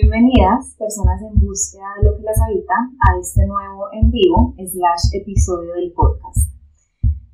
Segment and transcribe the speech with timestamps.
[0.00, 5.20] Bienvenidas, personas en búsqueda de lo que las habita, a este nuevo en vivo slash
[5.20, 6.54] episodio del podcast.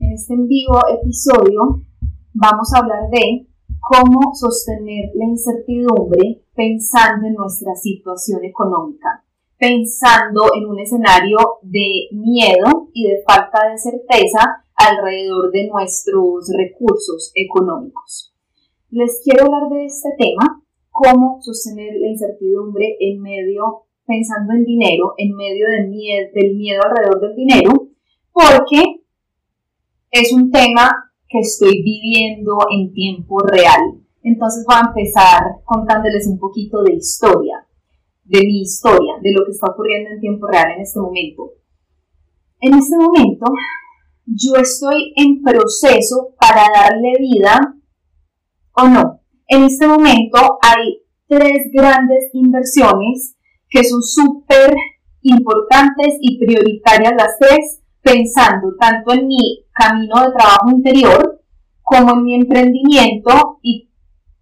[0.01, 1.85] En este en vivo episodio
[2.33, 3.49] vamos a hablar de
[3.81, 9.23] cómo sostener la incertidumbre pensando en nuestra situación económica,
[9.59, 17.31] pensando en un escenario de miedo y de falta de certeza alrededor de nuestros recursos
[17.35, 18.33] económicos.
[18.89, 20.64] Les quiero hablar de este tema
[20.95, 25.89] cómo sostener la incertidumbre en medio, pensando en dinero, en medio del
[26.55, 27.89] miedo, alrededor del dinero,
[28.33, 29.03] porque
[30.13, 30.89] es un tema
[31.29, 33.81] que estoy viviendo en tiempo real.
[34.23, 37.67] Entonces voy a empezar contándoles un poquito de historia,
[38.23, 41.55] de mi historia, de lo que está ocurriendo en tiempo real en este momento.
[42.61, 43.47] En este momento
[44.27, 47.75] yo estoy en proceso para darle vida
[48.77, 53.37] o no en este momento hay tres grandes inversiones
[53.69, 54.75] que son súper
[55.23, 61.43] importantes y prioritarias las tres, pensando tanto en mi camino de trabajo interior
[61.83, 63.91] como en mi emprendimiento y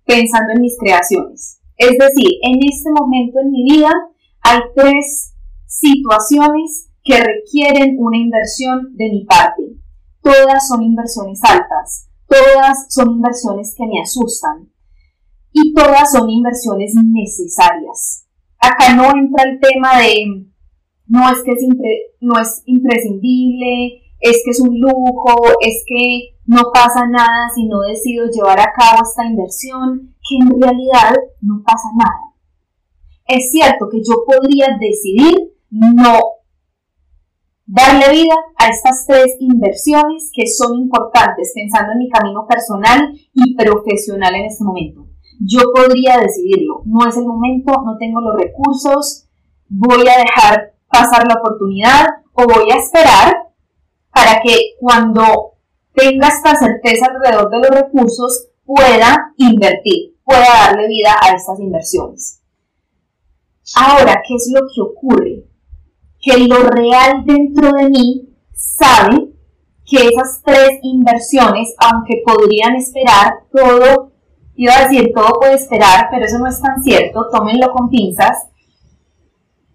[0.05, 1.61] pensando en mis creaciones.
[1.77, 3.91] Es decir, en este momento en mi vida
[4.43, 5.35] hay tres
[5.67, 9.63] situaciones que requieren una inversión de mi parte.
[10.23, 14.69] Todas son inversiones altas, todas son inversiones que me asustan,
[15.53, 18.27] y todas son inversiones necesarias.
[18.59, 20.47] Acá no entra el tema de
[21.07, 21.67] no es que es
[22.21, 27.81] no es imprescindible, es que es un lujo, es que no pasa nada si no
[27.81, 32.33] decido llevar a cabo esta inversión, que en realidad no pasa nada.
[33.27, 35.37] Es cierto que yo podría decidir
[35.71, 36.21] no
[37.67, 43.55] darle vida a estas tres inversiones que son importantes pensando en mi camino personal y
[43.57, 46.83] profesional en este momento yo podría decidirlo.
[46.85, 49.27] No es el momento, no tengo los recursos,
[49.69, 53.49] voy a dejar pasar la oportunidad o voy a esperar
[54.13, 55.55] para que cuando
[55.95, 62.41] tenga esta certeza alrededor de los recursos pueda invertir, pueda darle vida a estas inversiones.
[63.75, 65.45] Ahora, ¿qué es lo que ocurre?
[66.21, 69.33] Que lo real dentro de mí sabe
[69.85, 74.12] que esas tres inversiones, aunque podrían esperar todo
[74.55, 78.49] Iba a decir, todo puede esperar, pero eso no es tan cierto, tómenlo con pinzas.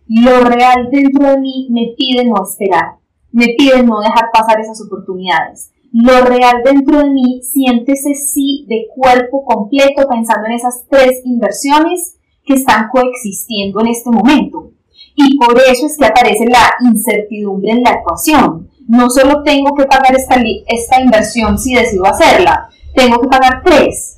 [0.07, 2.97] Lo real dentro de mí me pide no esperar,
[3.31, 5.71] me pide no dejar pasar esas oportunidades.
[5.91, 11.21] Lo real dentro de mí siente ese sí de cuerpo completo pensando en esas tres
[11.25, 14.71] inversiones que están coexistiendo en este momento.
[15.15, 18.69] Y por eso es que aparece la incertidumbre en la ecuación.
[18.87, 20.35] No solo tengo que pagar esta,
[20.67, 24.16] esta inversión si decido hacerla, tengo que pagar tres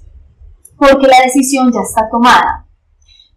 [0.80, 2.66] porque la decisión ya está tomada,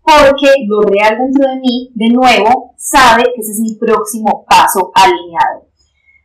[0.02, 4.92] porque lo real dentro de mí, de nuevo, sabe que ese es mi próximo paso
[4.94, 5.66] alineado.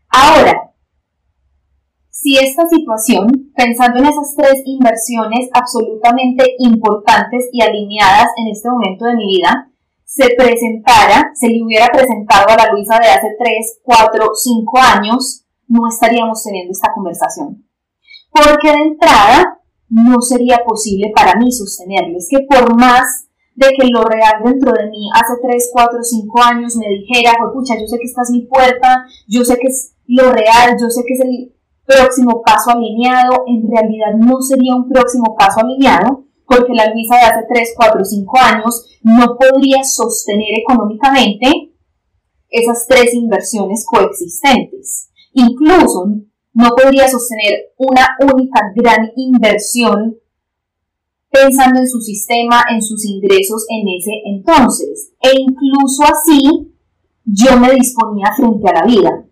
[0.09, 0.71] Ahora,
[2.09, 9.05] si esta situación, pensando en esas tres inversiones absolutamente importantes y alineadas en este momento
[9.05, 9.71] de mi vida,
[10.03, 15.45] se presentara, se le hubiera presentado a la Luisa de hace 3, 4, 5 años,
[15.67, 17.63] no estaríamos teniendo esta conversación.
[18.31, 19.56] Porque de entrada,
[19.89, 22.17] no sería posible para mí sostenerlo.
[22.17, 26.43] Es que por más de que lo real dentro de mí hace 3, 4, 5
[26.43, 29.93] años me dijera, pucha, yo sé que esta es mi puerta, yo sé que es
[30.05, 31.53] lo real, yo sé que es el
[31.85, 37.21] próximo paso alineado, en realidad no sería un próximo paso alineado, porque la Luisa de
[37.21, 41.73] hace 3, 4, 5 años no podría sostener económicamente
[42.49, 45.09] esas tres inversiones coexistentes.
[45.33, 46.05] Incluso
[46.57, 50.17] no podría sostener una única gran inversión
[51.29, 55.13] pensando en su sistema, en sus ingresos en ese entonces.
[55.21, 56.73] E incluso así,
[57.25, 59.23] yo me disponía frente a la vida.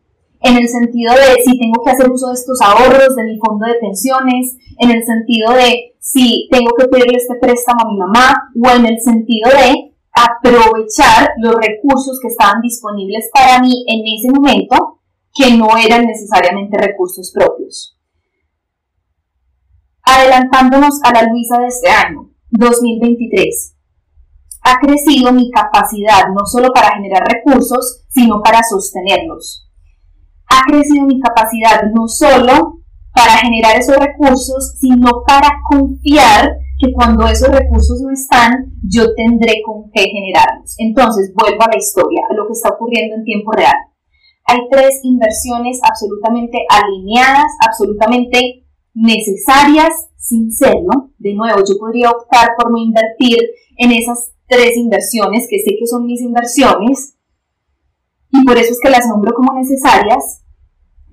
[0.41, 3.65] En el sentido de si tengo que hacer uso de estos ahorros de mi fondo
[3.65, 8.51] de pensiones, en el sentido de si tengo que pedirle este préstamo a mi mamá,
[8.63, 14.29] o en el sentido de aprovechar los recursos que estaban disponibles para mí en ese
[14.31, 14.94] momento
[15.35, 17.99] que no eran necesariamente recursos propios.
[20.01, 23.75] Adelantándonos a la Luisa de este año, 2023,
[24.63, 29.69] ha crecido mi capacidad no solo para generar recursos, sino para sostenerlos.
[30.47, 32.79] Ha crecido mi capacidad no solo
[33.13, 36.49] para generar esos recursos, sino para confiar
[36.79, 40.75] que cuando esos recursos no están, yo tendré con qué generarlos.
[40.77, 43.75] Entonces, vuelvo a la historia, a lo que está ocurriendo en tiempo real
[44.45, 51.11] hay tres inversiones absolutamente alineadas, absolutamente necesarias sin serlo.
[51.17, 53.37] De nuevo, yo podría optar por no invertir
[53.77, 57.15] en esas tres inversiones que sé que son mis inversiones
[58.31, 60.43] y por eso es que las nombro como necesarias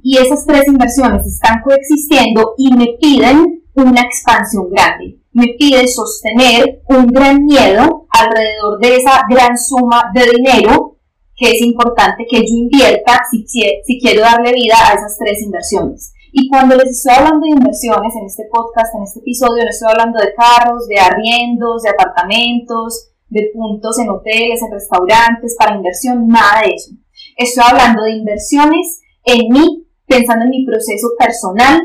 [0.02, 5.20] y esas tres inversiones están coexistiendo y me piden una expansión grande.
[5.32, 10.91] Me piden sostener un gran miedo alrededor de esa gran suma de dinero
[11.36, 16.12] que es importante que yo invierta si, si quiero darle vida a esas tres inversiones.
[16.34, 19.90] Y cuando les estoy hablando de inversiones en este podcast, en este episodio, no estoy
[19.90, 26.26] hablando de carros, de arriendos, de apartamentos, de puntos en hoteles, en restaurantes, para inversión,
[26.28, 26.92] nada de eso.
[27.36, 31.80] Estoy hablando de inversiones en mí, pensando en mi proceso personal,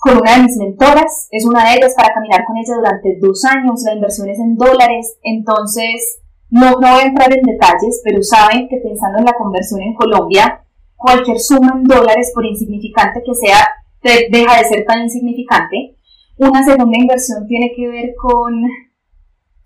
[0.00, 3.44] con una de mis mentoras, es una de ellas para caminar con ella durante dos
[3.44, 8.22] años, la inversión es en dólares, entonces no, no voy a entrar en detalles, pero
[8.22, 10.64] saben que pensando en la conversión en Colombia,
[10.96, 13.66] cualquier suma en dólares, por insignificante que sea,
[14.02, 15.96] deja de ser tan insignificante.
[16.38, 18.62] Una segunda inversión tiene que ver con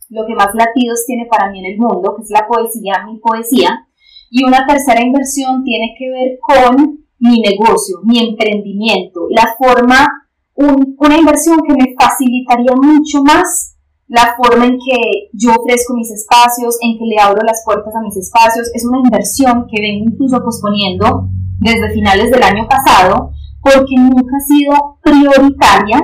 [0.09, 3.19] lo que más latidos tiene para mí en el mundo, que es la poesía, mi
[3.19, 3.87] poesía.
[4.31, 10.07] Y una tercera inversión tiene que ver con mi negocio, mi emprendimiento, la forma,
[10.55, 13.72] una inversión que me facilitaría mucho más
[14.13, 18.03] la forma en que yo ofrezco mis espacios, en que le abro las puertas a
[18.03, 21.29] mis espacios, es una inversión que vengo incluso posponiendo
[21.59, 23.33] desde finales del año pasado
[23.63, 25.99] porque nunca ha sido prioritaria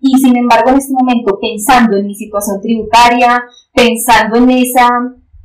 [0.00, 4.88] y sin embargo en este momento pensando en mi situación tributaria, pensando en esa,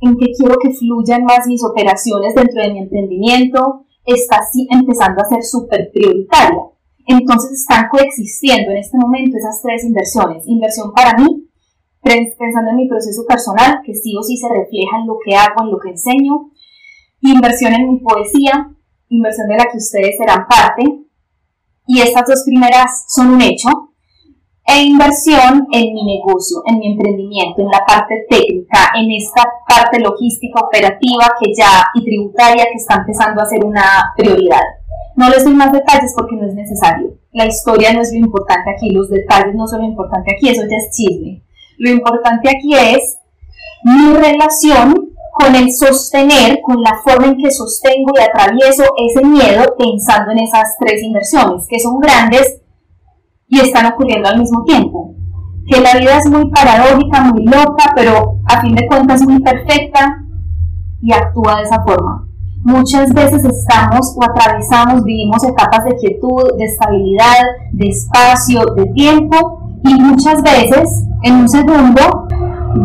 [0.00, 5.20] en que quiero que fluyan más mis operaciones dentro de mi emprendimiento, está así empezando
[5.20, 6.62] a ser súper prioritaria.
[7.04, 10.44] Entonces están coexistiendo en este momento esas tres inversiones.
[10.46, 11.45] Inversión para mí,
[12.38, 15.62] pensando en mi proceso personal, que sí o sí se refleja en lo que hago,
[15.62, 16.50] en lo que enseño,
[17.20, 18.70] inversión en mi poesía,
[19.08, 20.84] inversión de la que ustedes serán parte,
[21.86, 23.68] y estas dos primeras son un hecho,
[24.66, 30.00] e inversión en mi negocio, en mi emprendimiento, en la parte técnica, en esta parte
[30.00, 34.62] logística, operativa que ya y tributaria que está empezando a ser una prioridad.
[35.14, 37.14] No les doy más detalles porque no es necesario.
[37.30, 40.62] La historia no es lo importante aquí, los detalles no son lo importante aquí, eso
[40.68, 41.45] ya es chisme.
[41.78, 43.18] Lo importante aquí es
[43.84, 44.94] mi relación
[45.32, 50.38] con el sostener, con la forma en que sostengo y atravieso ese miedo pensando en
[50.38, 52.62] esas tres inversiones, que son grandes
[53.48, 55.14] y están ocurriendo al mismo tiempo.
[55.68, 60.24] Que la vida es muy paradójica, muy loca, pero a fin de cuentas muy perfecta
[61.02, 62.26] y actúa de esa forma.
[62.64, 69.65] Muchas veces estamos o atravesamos, vivimos etapas de quietud, de estabilidad, de espacio, de tiempo
[69.84, 72.28] y muchas veces en un segundo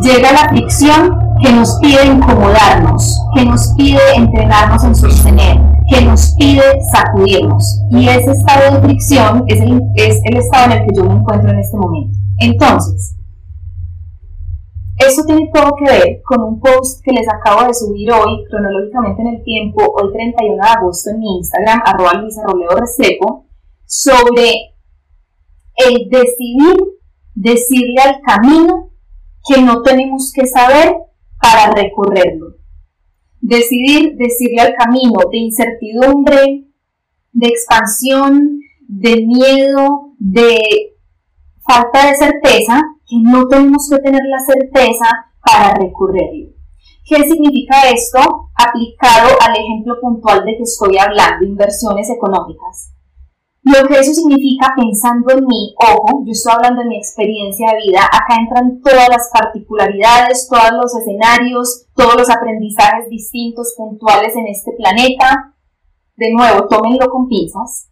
[0.01, 5.57] llega la fricción que nos pide incomodarnos, que nos pide entrenarnos en sostener,
[5.89, 6.61] que nos pide
[6.91, 7.81] sacudirnos.
[7.91, 11.15] Y ese estado de fricción es el, es el estado en el que yo me
[11.15, 12.17] encuentro en este momento.
[12.39, 13.15] Entonces,
[14.97, 19.21] eso tiene todo que ver con un post que les acabo de subir hoy, cronológicamente
[19.21, 22.43] en el tiempo, hoy 31 de agosto en mi Instagram, arroba Luisa
[22.77, 23.45] Restrepo,
[23.85, 24.70] sobre
[25.75, 26.77] el decidir
[27.33, 28.91] decirle al camino
[29.47, 30.95] que no tenemos que saber
[31.41, 32.55] para recorrerlo.
[33.39, 36.67] Decidir decirle al camino de incertidumbre,
[37.33, 40.59] de expansión, de miedo, de
[41.65, 46.51] falta de certeza, que no tenemos que tener la certeza para recorrerlo.
[47.05, 48.19] ¿Qué significa esto
[48.55, 52.93] aplicado al ejemplo puntual de que estoy hablando, inversiones económicas?
[53.63, 57.85] Lo que eso significa pensando en mí, ojo, yo estoy hablando de mi experiencia de
[57.85, 64.47] vida, acá entran todas las particularidades, todos los escenarios, todos los aprendizajes distintos, puntuales en
[64.47, 65.53] este planeta.
[66.15, 67.87] De nuevo, tómenlo con pinzas.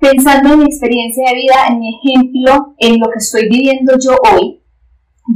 [0.00, 4.16] Pensando en mi experiencia de vida, en mi ejemplo, en lo que estoy viviendo yo
[4.34, 4.60] hoy,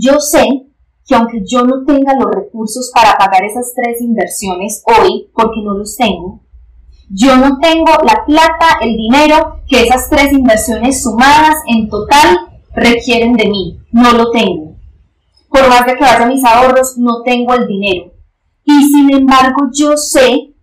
[0.00, 0.66] yo sé
[1.06, 5.74] que aunque yo no tenga los recursos para pagar esas tres inversiones hoy, porque no
[5.74, 6.40] los tengo,
[7.08, 12.38] yo no tengo la plata, el dinero que esas tres inversiones sumadas en total
[12.74, 13.78] requieren de mí.
[13.92, 14.76] No lo tengo.
[15.48, 18.12] Por más de que vaya mis ahorros, no tengo el dinero.
[18.64, 20.54] Y sin embargo, yo sé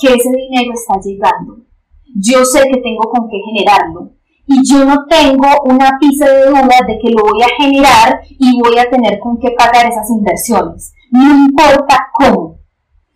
[0.00, 1.56] que ese dinero está llegando.
[2.14, 4.12] Yo sé que tengo con qué generarlo.
[4.46, 8.60] Y yo no tengo una pizza de duda de que lo voy a generar y
[8.60, 10.92] voy a tener con qué pagar esas inversiones.
[11.10, 12.61] No importa cómo.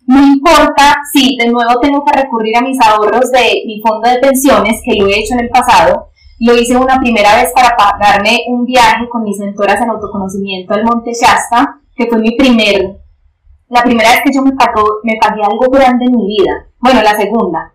[0.07, 4.19] No importa si de nuevo tengo que recurrir a mis ahorros de mi fondo de
[4.19, 6.11] pensiones, que lo he hecho en el pasado.
[6.39, 10.85] Lo hice una primera vez para pagarme un viaje con mis mentoras en autoconocimiento al
[10.85, 13.01] Monte Shasta, que fue mi primer,
[13.69, 16.69] la primera vez que yo me, me pagué algo grande en mi vida.
[16.79, 17.75] Bueno, la segunda.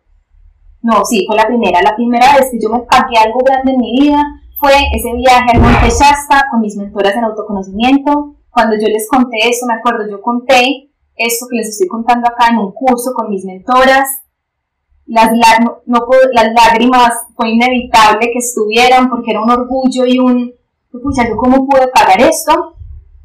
[0.82, 1.82] No, sí, fue la primera.
[1.82, 4.24] La primera vez que yo me pagué algo grande en mi vida
[4.58, 9.50] fue ese viaje al Monte Shasta con mis mentoras en autoconocimiento Cuando yo les conté
[9.50, 10.91] esto, me acuerdo, yo conté
[11.25, 14.08] esto que les estoy contando acá en un curso con mis mentoras.
[15.06, 15.32] Las,
[15.86, 20.54] no, las lágrimas fue inevitable que estuvieran porque era un orgullo y un,
[20.92, 22.75] pucha, ¿yo cómo pude pagar esto?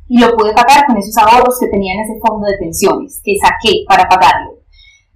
[0.08, 3.36] Y lo pude pagar con esos ahorros que tenía en ese fondo de pensiones, que
[3.40, 4.55] saqué para pagarlo.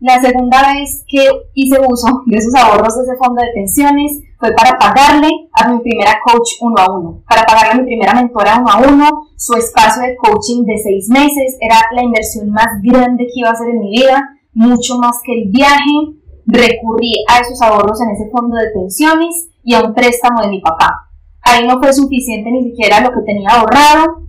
[0.01, 4.51] La segunda vez que hice uso de esos ahorros de ese fondo de pensiones fue
[4.55, 8.59] para pagarle a mi primera coach uno a uno, para pagarle a mi primera mentora
[8.61, 13.27] uno a uno, su espacio de coaching de seis meses, era la inversión más grande
[13.27, 16.17] que iba a hacer en mi vida, mucho más que el viaje,
[16.47, 20.63] recurrí a esos ahorros en ese fondo de pensiones y a un préstamo de mi
[20.63, 21.11] papá.
[21.43, 24.23] Ahí no fue suficiente ni siquiera lo que tenía ahorrado,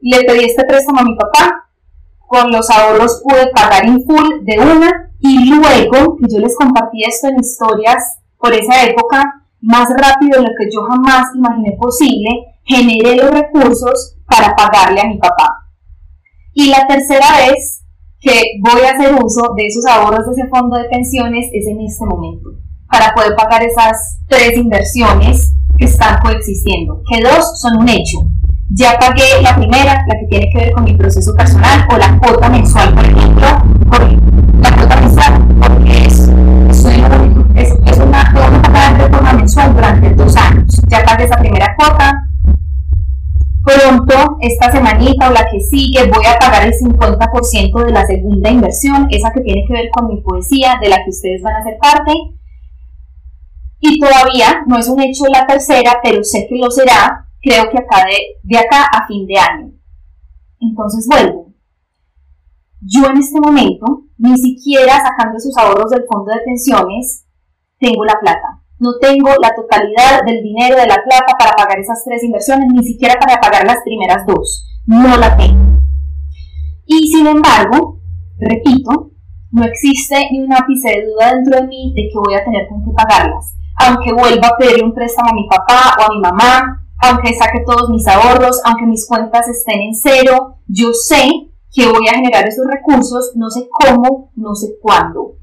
[0.00, 1.59] le pedí este préstamo a mi papá,
[2.30, 7.02] con los ahorros pude pagar en full de una y luego, que yo les compartí
[7.02, 12.30] esto en historias por esa época, más rápido de lo que yo jamás imaginé posible,
[12.62, 15.66] generé los recursos para pagarle a mi papá.
[16.54, 17.84] Y la tercera vez
[18.20, 21.80] que voy a hacer uso de esos ahorros de ese fondo de pensiones es en
[21.80, 22.50] este momento,
[22.88, 28.18] para poder pagar esas tres inversiones que están coexistiendo, que dos son un hecho,
[28.72, 32.18] ya pagué la primera, la que tiene que ver con mi proceso personal, o la
[32.18, 33.46] cuota mensual, por ejemplo,
[34.60, 36.28] la cuota mensual, porque es,
[37.56, 40.66] es, es una, pagar de forma mensual durante dos años.
[40.88, 42.26] Ya pagué esa primera cuota.
[43.62, 48.50] Pronto, esta semanita o la que sigue, voy a pagar el 50% de la segunda
[48.50, 51.64] inversión, esa que tiene que ver con mi poesía, de la que ustedes van a
[51.64, 52.12] ser parte.
[53.80, 57.78] Y todavía no es un hecho la tercera, pero sé que lo será creo que
[57.78, 58.04] acá
[58.42, 59.72] de, acá a fin de año.
[60.60, 61.52] Entonces vuelvo.
[62.80, 67.26] Yo en este momento, ni siquiera sacando sus ahorros del fondo de pensiones,
[67.78, 68.62] tengo la plata.
[68.78, 72.82] No tengo la totalidad del dinero de la plata para pagar esas tres inversiones, ni
[72.82, 74.66] siquiera para pagar las primeras dos.
[74.86, 75.78] No la tengo.
[76.86, 78.00] Y sin embargo,
[78.38, 79.10] repito,
[79.52, 82.66] no existe ni un ápice de duda dentro de mí de que voy a tener
[82.68, 83.54] con qué pagarlas.
[83.76, 87.64] Aunque vuelva a pedir un préstamo a mi papá o a mi mamá, aunque saque
[87.64, 91.28] todos mis ahorros, aunque mis cuentas estén en cero, yo sé
[91.72, 95.36] que voy a generar esos recursos, no sé cómo, no sé cuándo.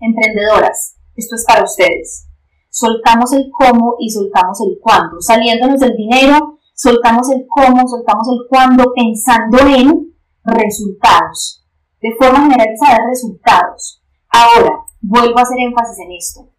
[0.00, 2.26] Emprendedoras, esto es para ustedes.
[2.70, 5.20] Soltamos el cómo y soltamos el cuándo.
[5.20, 10.14] Saliéndonos del dinero, soltamos el cómo, soltamos el cuándo, pensando en
[10.44, 11.64] resultados.
[12.00, 14.02] De forma generalizada, resultados.
[14.28, 16.57] Ahora, vuelvo a hacer énfasis en esto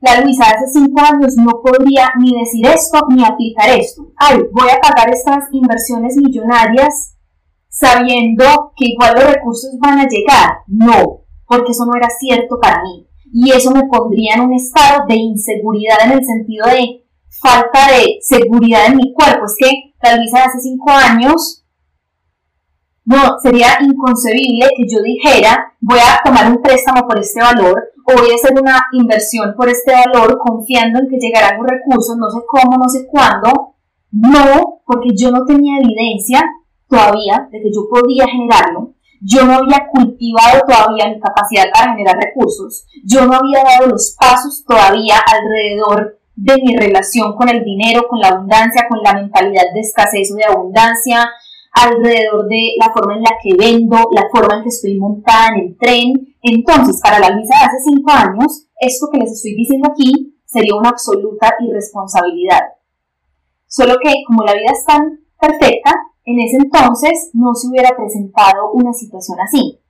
[0.00, 4.12] la Luisa hace cinco años no podría ni decir esto ni aplicar esto.
[4.16, 7.16] Ay, voy a pagar estas inversiones millonarias
[7.68, 10.58] sabiendo que igual los recursos van a llegar.
[10.68, 13.08] No, porque eso no era cierto para mí.
[13.32, 17.04] Y eso me pondría en un estado de inseguridad en el sentido de
[17.40, 19.46] falta de seguridad en mi cuerpo.
[19.46, 21.64] Es que la Luisa hace cinco años
[23.08, 28.12] no, sería inconcebible que yo dijera, voy a tomar un préstamo por este valor o
[28.12, 32.28] voy a hacer una inversión por este valor confiando en que llegarán los recursos, no
[32.28, 33.76] sé cómo, no sé cuándo.
[34.10, 36.42] No, porque yo no tenía evidencia
[36.86, 38.92] todavía de que yo podía generarlo.
[39.22, 42.84] Yo no había cultivado todavía mi capacidad para generar recursos.
[43.06, 48.20] Yo no había dado los pasos todavía alrededor de mi relación con el dinero, con
[48.20, 51.30] la abundancia, con la mentalidad de escasez o de abundancia,
[51.82, 55.60] alrededor de la forma en la que vendo, la forma en que estoy montada en
[55.60, 56.36] el tren.
[56.42, 60.74] Entonces, para la Luisa de hace cinco años, esto que les estoy diciendo aquí sería
[60.76, 62.60] una absoluta irresponsabilidad.
[63.66, 65.94] Solo que como la vida es tan perfecta,
[66.24, 69.80] en ese entonces no se hubiera presentado una situación así.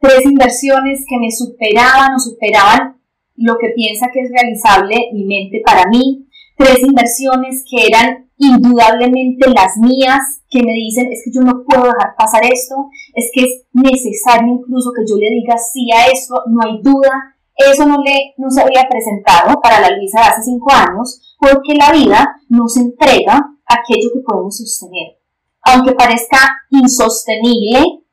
[0.00, 3.00] Tres inversiones que me superaban o superaban
[3.34, 6.28] lo que piensa que es realizable mi mente para mí.
[6.56, 11.84] Tres inversiones que eran indudablemente las mías que me dicen es que yo no puedo
[11.84, 12.74] dejar pasar esto,
[13.14, 17.34] es que es necesario incluso que yo le diga sí a esto, no hay duda.
[17.56, 21.74] Eso no, le, no se había presentado para la Luisa de hace cinco años porque
[21.74, 25.18] la vida nos entrega aquello que podemos sostener,
[25.62, 26.38] aunque parezca
[26.70, 28.04] insostenible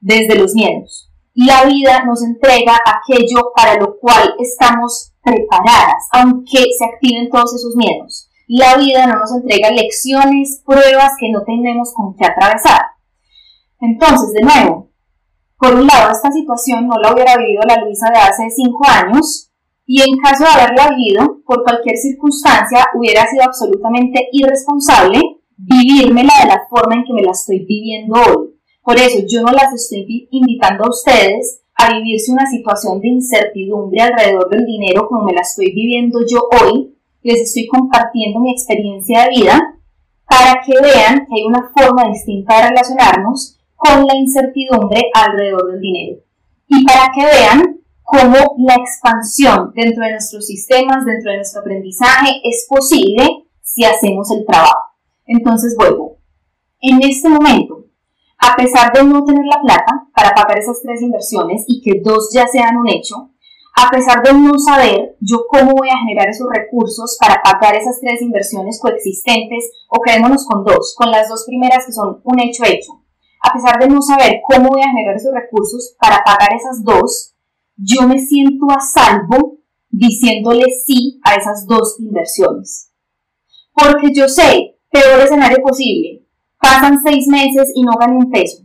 [0.00, 1.10] desde los miedos.
[1.34, 7.74] La vida nos entrega aquello para lo cual estamos preparadas, aunque se activen todos esos
[7.74, 8.23] miedos.
[8.46, 12.82] La vida no nos entrega lecciones, pruebas que no tenemos con qué atravesar.
[13.80, 14.90] Entonces, de nuevo,
[15.58, 19.50] por un lado, esta situación no la hubiera vivido la Luisa de hace cinco años,
[19.86, 25.20] y en caso de haberla vivido, por cualquier circunstancia, hubiera sido absolutamente irresponsable
[25.56, 28.54] vivírmela de la forma en que me la estoy viviendo hoy.
[28.82, 34.00] Por eso yo no las estoy invitando a ustedes a vivirse una situación de incertidumbre
[34.02, 36.93] alrededor del dinero como me la estoy viviendo yo hoy,
[37.24, 39.58] les estoy compartiendo mi experiencia de vida
[40.28, 45.80] para que vean que hay una forma distinta de relacionarnos con la incertidumbre alrededor del
[45.80, 46.20] dinero
[46.68, 52.40] y para que vean cómo la expansión dentro de nuestros sistemas, dentro de nuestro aprendizaje
[52.44, 54.92] es posible si hacemos el trabajo.
[55.26, 56.18] Entonces vuelvo.
[56.80, 57.86] En este momento,
[58.38, 62.30] a pesar de no tener la plata para pagar esas tres inversiones y que dos
[62.34, 63.30] ya sean un hecho,
[63.76, 67.98] a pesar de no saber yo cómo voy a generar esos recursos para pagar esas
[68.00, 72.62] tres inversiones coexistentes o quedémonos con dos, con las dos primeras que son un hecho
[72.64, 73.02] hecho,
[73.42, 77.34] a pesar de no saber cómo voy a generar esos recursos para pagar esas dos,
[77.76, 79.58] yo me siento a salvo
[79.90, 82.92] diciéndole sí a esas dos inversiones.
[83.72, 86.24] Porque yo sé, peor escenario posible,
[86.60, 88.62] pasan seis meses y no gané un peso.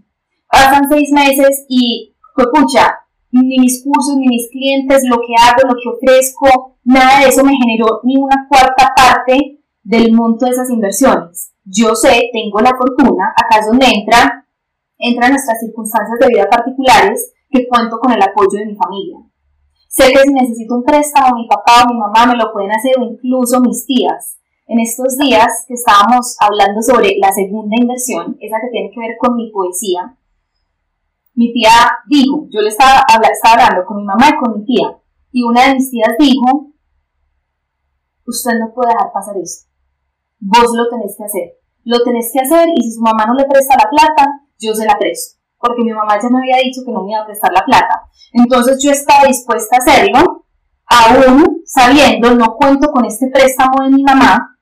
[0.51, 2.98] Pasan seis meses y, escucha,
[3.31, 7.43] ni mis cursos, ni mis clientes, lo que hago, lo que ofrezco, nada de eso
[7.43, 11.53] me generó ni una cuarta parte del monto de esas inversiones.
[11.63, 14.45] Yo sé, tengo la fortuna, acá es donde entra,
[14.97, 19.17] entran nuestras circunstancias de vida particulares, que cuento con el apoyo de mi familia.
[19.87, 22.93] Sé que si necesito un préstamo, mi papá o mi mamá me lo pueden hacer
[22.99, 24.37] o incluso mis tías.
[24.67, 29.17] En estos días que estábamos hablando sobre la segunda inversión, esa que tiene que ver
[29.17, 30.15] con mi poesía,
[31.39, 31.71] mi tía
[32.05, 34.91] dijo, yo le estaba, hablando con mi mamá y con mi tía,
[35.31, 36.73] y una de mis tías dijo,
[38.25, 39.71] usted no puede dejar pasar esto,
[40.41, 41.53] vos lo tenés que hacer,
[41.85, 44.27] lo tenés que hacer y si su mamá no le presta la plata,
[44.59, 47.21] yo se la presto, porque mi mamá ya me había dicho que no me iba
[47.21, 48.03] a prestar la plata.
[48.33, 50.45] Entonces yo estaba dispuesta a hacerlo,
[50.87, 54.59] aún sabiendo, no cuento con este préstamo de mi mamá,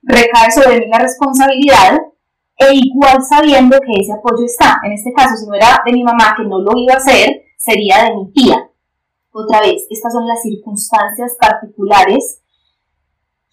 [0.00, 1.98] recae sobre mí la responsabilidad
[2.58, 4.80] e igual sabiendo que ese apoyo está.
[4.84, 7.44] En este caso, si no era de mi mamá que no lo iba a hacer,
[7.56, 8.68] sería de mi tía.
[9.30, 12.42] Otra vez, estas son las circunstancias particulares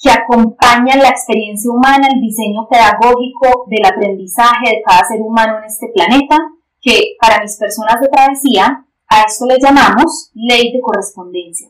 [0.02, 5.66] que acompañan la experiencia humana, el diseño pedagógico del aprendizaje de cada ser humano en
[5.66, 6.38] este planeta,
[6.82, 11.70] que para mis personas de travesía, a esto le llamamos ley de correspondencia.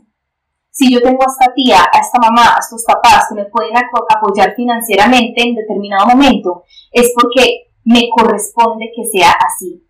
[0.75, 3.71] Si yo tengo a esta tía, a esta mamá, a estos papás que me pueden
[3.77, 9.87] apoyar financieramente en determinado momento, es porque me corresponde que sea así.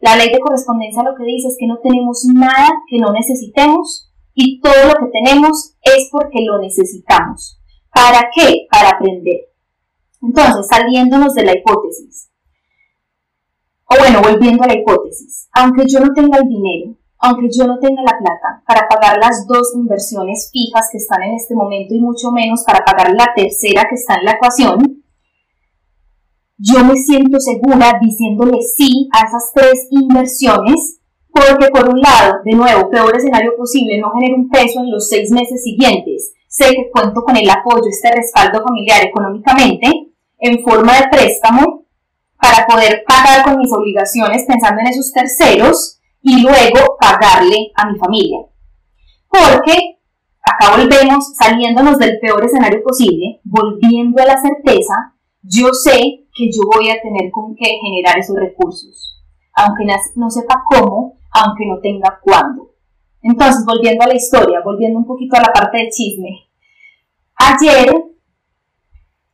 [0.00, 4.10] La ley de correspondencia lo que dice es que no tenemos nada que no necesitemos
[4.32, 7.60] y todo lo que tenemos es porque lo necesitamos.
[7.92, 8.66] ¿Para qué?
[8.70, 9.40] Para aprender.
[10.22, 12.30] Entonces, saliéndonos de la hipótesis,
[13.84, 17.78] o bueno, volviendo a la hipótesis, aunque yo no tenga el dinero, aunque yo no
[17.78, 22.00] tenga la plata para pagar las dos inversiones fijas que están en este momento y
[22.00, 25.02] mucho menos para pagar la tercera que está en la ecuación,
[26.58, 31.00] yo me siento segura diciéndole sí a esas tres inversiones
[31.30, 35.08] porque por un lado, de nuevo, peor escenario posible, no genero un peso en los
[35.08, 39.86] seis meses siguientes, sé que cuento con el apoyo, este respaldo familiar económicamente
[40.38, 41.84] en forma de préstamo
[42.40, 47.98] para poder pagar con mis obligaciones pensando en esos terceros y luego pagarle a mi
[47.98, 48.38] familia.
[49.28, 50.00] Porque
[50.42, 56.62] acá volvemos saliéndonos del peor escenario posible, volviendo a la certeza, yo sé que yo
[56.72, 59.22] voy a tener con qué generar esos recursos,
[59.54, 59.84] aunque
[60.16, 62.72] no sepa cómo, aunque no tenga cuándo.
[63.22, 66.48] Entonces, volviendo a la historia, volviendo un poquito a la parte de chisme.
[67.34, 67.92] Ayer,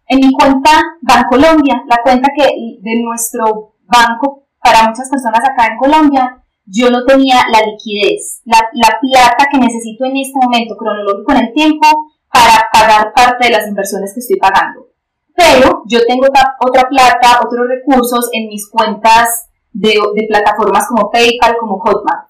[0.09, 0.70] en mi cuenta
[1.01, 2.44] Bancolombia, la cuenta que
[2.81, 8.59] de nuestro banco para muchas personas acá en Colombia, yo no tenía la liquidez, la,
[9.00, 11.87] plata que necesito en este momento cronológico en el tiempo
[12.33, 14.88] para pagar parte de las inversiones que estoy pagando.
[15.37, 16.27] Pero yo tengo
[16.61, 22.29] otra plata, otros recursos en mis cuentas de, de plataformas como PayPal, como Hotmart.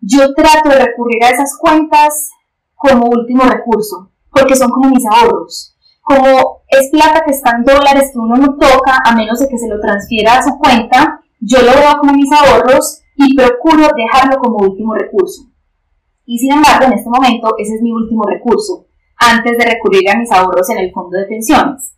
[0.00, 2.30] Yo trato de recurrir a esas cuentas
[2.74, 5.76] como último recurso, porque son como mis ahorros.
[6.02, 9.56] Como es plata que está en dólares que uno no toca a menos de que
[9.56, 14.38] se lo transfiera a su cuenta, yo lo veo como mis ahorros y procuro dejarlo
[14.40, 15.50] como último recurso.
[16.24, 20.18] Y sin embargo, en este momento, ese es mi último recurso, antes de recurrir a
[20.18, 21.96] mis ahorros en el fondo de pensiones.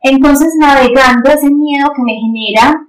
[0.00, 2.88] Entonces, navegando ese miedo que me genera,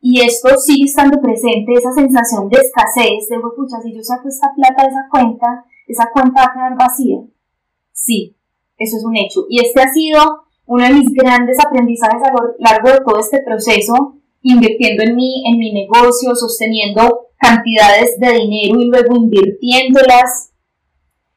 [0.00, 4.52] y esto sigue estando presente, esa sensación de escasez, de, pucha, si yo saco esta
[4.54, 7.18] plata de esa cuenta, esa cuenta va a quedar vacía.
[7.92, 8.36] Sí,
[8.76, 9.46] eso es un hecho.
[9.48, 13.42] Y este ha sido uno de mis grandes aprendizajes a lo largo de todo este
[13.42, 20.52] proceso, invirtiendo en mí, en mi negocio, sosteniendo cantidades de dinero y luego invirtiéndolas.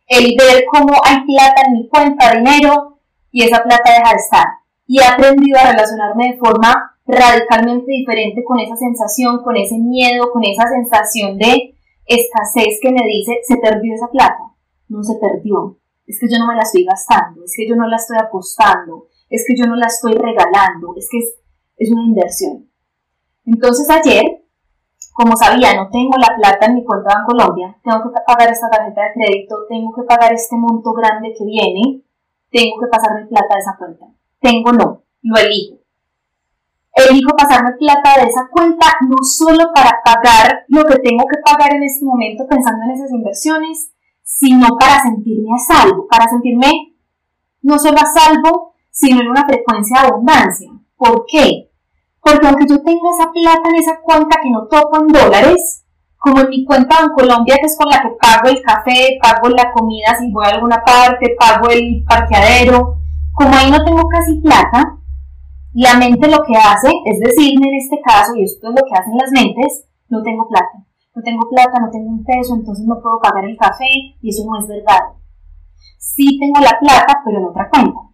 [0.08, 3.00] El ver cómo hay plata en mi cuenta, dinero,
[3.32, 4.48] y esa plata deja de estar.
[4.86, 10.30] Y he aprendido a relacionarme de forma radicalmente diferente con esa sensación, con ese miedo,
[10.32, 14.56] con esa sensación de escasez que me dice, se perdió esa plata.
[14.90, 15.78] No se perdió.
[16.06, 19.08] Es que yo no me la estoy gastando, es que yo no la estoy apostando,
[19.30, 21.36] es que yo no la estoy regalando, es que es,
[21.78, 22.67] es una inversión.
[23.48, 24.24] Entonces ayer,
[25.14, 28.70] como sabía, no tengo la plata en mi cuenta en Colombia, tengo que pagar esta
[28.70, 32.04] tarjeta de crédito, tengo que pagar este monto grande que viene,
[32.52, 34.06] tengo que pasarme plata de esa cuenta.
[34.42, 35.78] Tengo no, lo elijo.
[36.94, 41.74] Elijo pasarme plata de esa cuenta no solo para pagar lo que tengo que pagar
[41.74, 43.92] en este momento pensando en esas inversiones,
[44.24, 46.96] sino para sentirme a salvo, para sentirme
[47.62, 50.70] no solo a salvo, sino en una frecuencia de abundancia.
[50.98, 51.72] ¿Por qué?
[52.28, 55.86] Porque aunque yo tenga esa plata en esa cuenta que no toco en dólares,
[56.18, 59.48] como en mi cuenta en Colombia, que es con la que pago el café, pago
[59.48, 62.98] la comida si voy a alguna parte, pago el parqueadero,
[63.32, 64.98] como ahí no tengo casi plata,
[65.72, 69.00] la mente lo que hace es decirme en este caso, y esto es lo que
[69.00, 70.84] hacen las mentes, no tengo plata,
[71.16, 73.88] no tengo plata, no tengo un peso, entonces no puedo pagar el café,
[74.22, 75.16] y eso no es verdad.
[75.98, 78.07] Sí tengo la plata, pero en otra cuenta.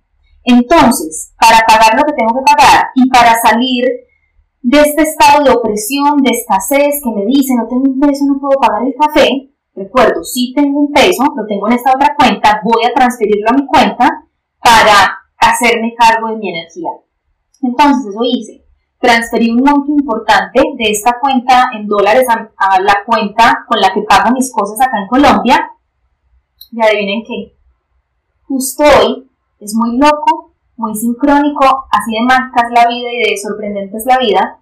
[0.43, 3.85] Entonces, para pagar lo que tengo que pagar y para salir
[4.61, 8.39] de este estado de opresión, de escasez que me dice no tengo un peso, no
[8.39, 12.61] puedo pagar el café, recuerdo, si tengo un peso, lo tengo en esta otra cuenta,
[12.63, 14.25] voy a transferirlo a mi cuenta
[14.59, 16.91] para hacerme cargo de mi energía.
[17.61, 18.63] Entonces eso hice.
[18.99, 23.93] Transferí un monto importante de esta cuenta en dólares a, a la cuenta con la
[23.93, 25.71] que pago mis cosas acá en Colombia.
[26.71, 27.57] Y adivinen qué.
[28.47, 29.29] Justo hoy
[29.63, 34.05] es muy loco muy sincrónico, así de mágica es la vida y de sorprendente es
[34.05, 34.59] la vida.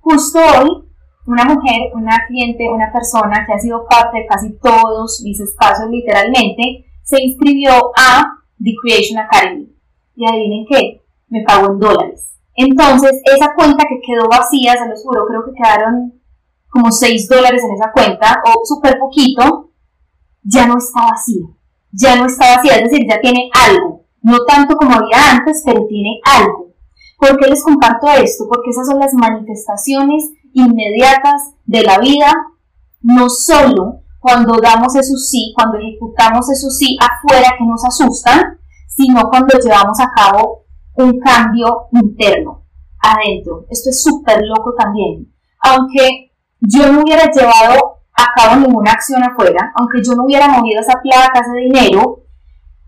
[0.00, 0.84] Justo hoy,
[1.26, 5.88] una mujer, una cliente, una persona que ha sido parte de casi todos mis espacios
[5.90, 8.24] literalmente, se inscribió a
[8.62, 9.70] The Creation Academy.
[10.16, 12.38] Y adivinen qué, me pagó en dólares.
[12.54, 16.20] Entonces, esa cuenta que quedó vacía, se los juro, creo que quedaron
[16.68, 19.70] como 6 dólares en esa cuenta, o súper poquito,
[20.42, 21.46] ya no está vacía.
[21.96, 25.86] Ya no está vacía, es decir, ya tiene algo no tanto como había antes, pero
[25.86, 26.72] tiene algo.
[27.18, 28.46] ¿Por qué les comparto esto?
[28.48, 32.32] Porque esas son las manifestaciones inmediatas de la vida,
[33.02, 39.28] no solo cuando damos eso sí, cuando ejecutamos eso sí afuera que nos asustan, sino
[39.28, 42.64] cuando llevamos a cabo un cambio interno,
[43.00, 43.66] adentro.
[43.68, 45.30] Esto es súper loco también.
[45.60, 50.80] Aunque yo no hubiera llevado a cabo ninguna acción afuera, aunque yo no hubiera movido
[50.80, 52.22] esa plata, ese dinero,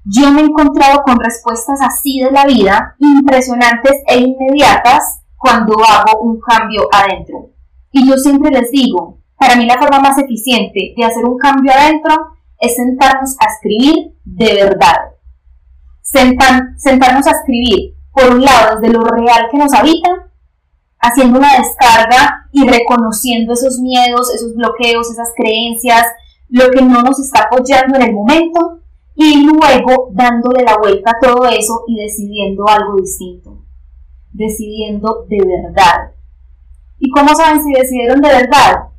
[0.05, 6.21] yo me he encontrado con respuestas así de la vida, impresionantes e inmediatas, cuando hago
[6.21, 7.51] un cambio adentro.
[7.91, 11.73] Y yo siempre les digo, para mí la forma más eficiente de hacer un cambio
[11.73, 12.15] adentro
[12.59, 14.97] es sentarnos a escribir de verdad.
[16.03, 20.26] sentarnos a escribir, por un lado, desde lo real que nos habita,
[21.09, 26.07] haciendo una descarga y reconociendo esos miedos, esos bloqueos, esas creencias,
[26.49, 28.81] lo que no nos está apoyando en el momento,
[29.17, 33.65] y luego dándole la vuelta a todo eso y decidiendo algo distinto,
[34.33, 36.13] decidiendo de verdad.
[36.99, 38.91] ¿Y cómo saben si decidieron de verdad?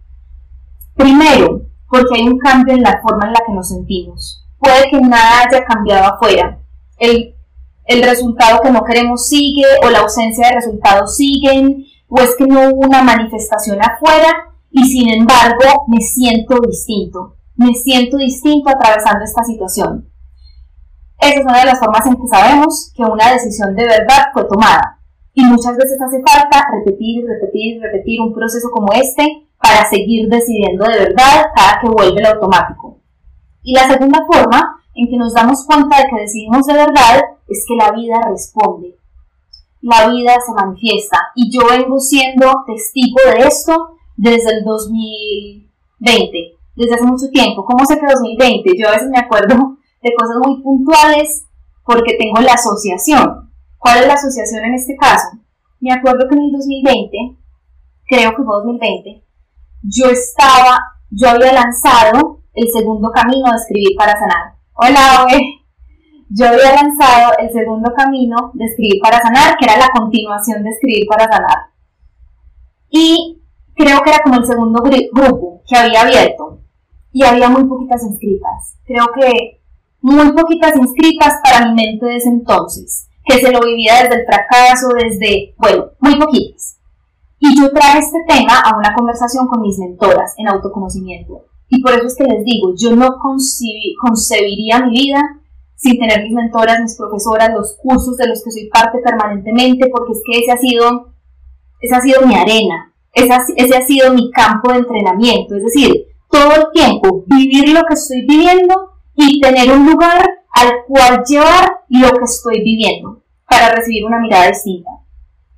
[0.96, 4.44] Primero, porque hay un cambio en la forma en la que nos sentimos.
[4.58, 6.60] Puede que nada haya cambiado afuera.
[6.98, 7.36] El,
[7.86, 12.46] el resultado que no queremos sigue o la ausencia de resultados siguen o es que
[12.46, 19.26] no hubo una manifestación afuera y sin embargo me siento distinto me siento distinto atravesando
[19.26, 20.08] esta situación.
[21.20, 24.46] Esa es una de las formas en que sabemos que una decisión de verdad fue
[24.46, 25.00] tomada.
[25.34, 30.86] Y muchas veces hace falta repetir, repetir, repetir un proceso como este para seguir decidiendo
[30.86, 33.00] de verdad cada que vuelve el automático.
[33.64, 37.66] Y la segunda forma en que nos damos cuenta de que decidimos de verdad es
[37.68, 39.00] que la vida responde.
[39.82, 41.20] La vida se manifiesta.
[41.36, 47.66] Y yo vengo siendo testigo de esto desde el 2020 desde hace mucho tiempo.
[47.66, 48.72] ¿Cómo sé que 2020?
[48.78, 51.46] Yo a veces me acuerdo de cosas muy puntuales
[51.84, 53.52] porque tengo la asociación.
[53.78, 55.28] ¿Cuál es la asociación en este caso?
[55.80, 57.18] Me acuerdo que en el 2020,
[58.06, 59.24] creo que fue 2020,
[59.84, 60.78] yo estaba,
[61.10, 64.56] yo había lanzado el segundo camino de escribir para sanar.
[64.74, 65.57] Hola, oye.
[66.30, 70.70] Yo había lanzado el segundo camino de escribir para sanar, que era la continuación de
[70.72, 71.72] escribir para sanar.
[72.90, 73.42] Y
[73.76, 76.60] creo que era como el segundo grupo que había abierto
[77.14, 78.78] y había muy poquitas inscritas.
[78.86, 79.62] Creo que
[80.02, 84.26] muy poquitas inscritas para mi mente de ese entonces, que se lo vivía desde el
[84.26, 86.78] fracaso, desde, bueno, muy poquitas.
[87.40, 91.46] Y yo traje este tema a una conversación con mis mentoras en autoconocimiento.
[91.70, 95.22] Y por eso es que les digo, yo no concebiría mi vida
[95.78, 100.14] sin tener mis mentoras, mis profesoras, los cursos de los que soy parte permanentemente, porque
[100.14, 101.14] es que ese ha sido,
[101.80, 105.56] ese ha sido mi arena, ese ese ha sido mi campo de entrenamiento.
[105.56, 105.94] Es decir,
[106.30, 111.82] todo el tiempo vivir lo que estoy viviendo y tener un lugar al cual llevar
[111.90, 113.24] lo que estoy viviendo.
[113.50, 114.90] para recibir una mirada distinta.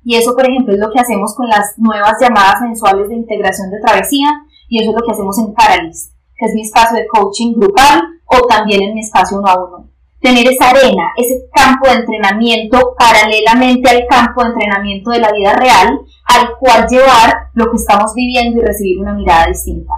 [0.04, 3.68] Y eso, por ejemplo, es lo que hacemos con las nuevas llamadas mensuales de integración
[3.68, 4.28] de travesía
[4.68, 8.00] y eso es lo que hacemos en Paralyst, que es mi espacio de coaching grupal
[8.26, 9.89] o también en mi espacio uno a uno.
[10.20, 15.54] Tener esa arena, ese campo de entrenamiento paralelamente al campo de entrenamiento de la vida
[15.54, 19.94] real, al cual llevar lo que estamos viviendo y recibir una mirada distinta.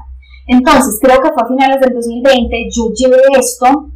[0.47, 3.91] Entonces, creo que fue a finales del 2020, yo llevé esto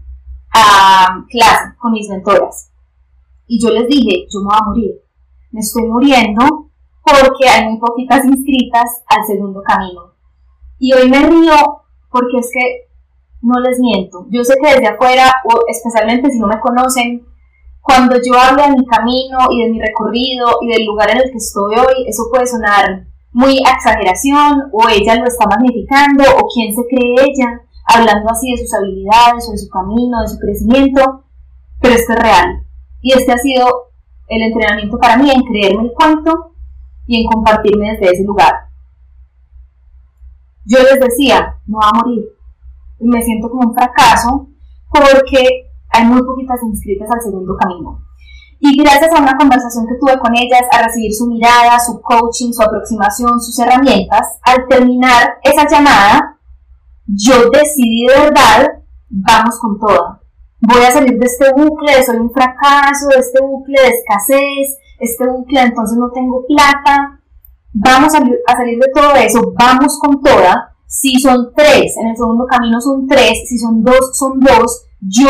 [0.52, 2.70] a clase con mis mentoras.
[3.46, 4.90] Y yo les dije, yo me voy a morir.
[5.52, 6.70] Me estoy muriendo
[7.02, 10.12] porque hay muy poquitas inscritas al segundo camino.
[10.78, 12.85] Y hoy me río porque es que
[13.42, 14.26] no les miento.
[14.30, 17.26] Yo sé que desde afuera, o especialmente si no me conocen,
[17.80, 21.30] cuando yo hablo de mi camino y de mi recorrido y del lugar en el
[21.30, 26.74] que estoy hoy, eso puede sonar muy exageración o ella lo está magnificando o quién
[26.74, 31.24] se cree ella hablando así de sus habilidades o de su camino, de su crecimiento,
[31.80, 32.64] pero esto es real.
[33.00, 33.92] Y este ha sido
[34.28, 36.54] el entrenamiento para mí en creerme el cuento
[37.06, 38.52] y en compartirme desde ese lugar.
[40.64, 42.24] Yo les decía, no va a morir.
[43.00, 44.48] Me siento como un fracaso
[44.90, 48.02] porque hay muy poquitas inscritas al segundo camino.
[48.58, 52.52] Y gracias a una conversación que tuve con ellas, a recibir su mirada, su coaching,
[52.52, 56.38] su aproximación, sus herramientas, al terminar esa llamada,
[57.06, 58.66] yo decidí de verdad,
[59.10, 60.20] vamos con todo.
[60.60, 64.78] Voy a salir de este bucle de soy un fracaso, de este bucle de escasez,
[64.98, 67.20] este bucle de entonces no tengo plata.
[67.74, 70.75] Vamos a, a salir de todo eso, vamos con toda.
[70.86, 74.86] Si son tres, en el segundo camino son tres, si son dos, son dos.
[75.00, 75.28] Yo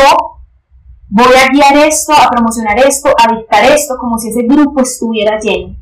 [1.09, 5.39] voy a guiar esto, a promocionar esto, a dictar esto, como si ese grupo estuviera
[5.39, 5.75] lleno.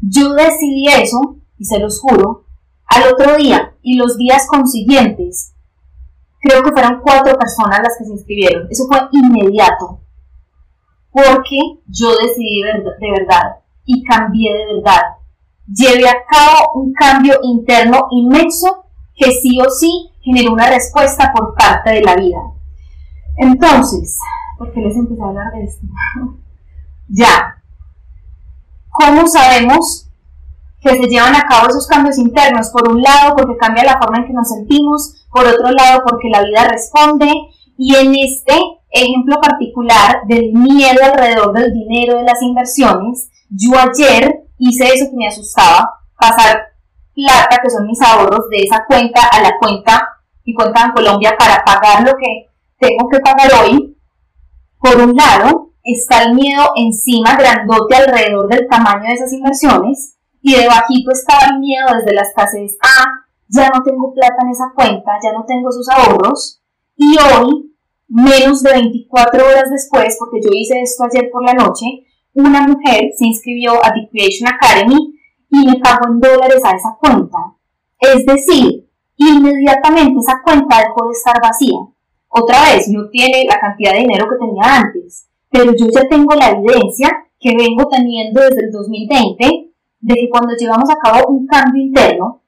[0.00, 2.44] Yo decidí eso, y se los juro,
[2.86, 5.52] al otro día y los días consiguientes,
[6.40, 8.66] creo que fueron cuatro personas las que se inscribieron.
[8.70, 10.00] Eso fue inmediato,
[11.12, 15.02] porque yo decidí de verdad y cambié de verdad.
[15.72, 21.54] Llevé a cabo un cambio interno inmenso que sí o sí generó una respuesta por
[21.54, 22.38] parte de la vida.
[23.36, 24.18] Entonces,
[24.58, 25.86] ¿por qué les empecé a hablar de esto?
[27.08, 27.62] ya.
[28.90, 30.10] ¿Cómo sabemos
[30.80, 32.70] que se llevan a cabo esos cambios internos?
[32.70, 36.28] Por un lado, porque cambia la forma en que nos sentimos, por otro lado, porque
[36.30, 37.32] la vida responde.
[37.78, 38.54] Y en este
[38.90, 45.16] ejemplo particular del miedo alrededor del dinero de las inversiones, yo ayer hice eso que
[45.16, 46.74] me asustaba, pasar
[47.14, 50.08] plata, que son mis ahorros, de esa cuenta a la cuenta,
[50.44, 52.46] mi cuenta en Colombia, para pagar lo que
[52.78, 53.96] tengo que pagar hoy,
[54.78, 60.54] por un lado, está el miedo encima, grandote alrededor del tamaño de esas inversiones, y
[60.54, 63.04] debajito está el miedo desde la escasez, ah,
[63.48, 66.62] ya no tengo plata en esa cuenta, ya no tengo esos ahorros,
[66.96, 67.74] y hoy,
[68.08, 71.86] menos de 24 horas después, porque yo hice esto ayer por la noche,
[72.34, 75.14] una mujer se inscribió a The Creation Academy
[75.50, 77.38] y me pagó en dólares a esa cuenta.
[77.98, 81.78] Es decir, inmediatamente esa cuenta dejó de estar vacía
[82.32, 86.32] otra vez no tiene la cantidad de dinero que tenía antes, pero yo ya tengo
[86.34, 91.46] la evidencia que vengo teniendo desde el 2020 de que cuando llevamos a cabo un
[91.46, 92.42] cambio interno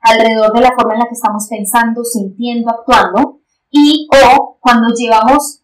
[0.00, 5.62] alrededor de la forma en la que estamos pensando, sintiendo, actuando, y o cuando llevamos,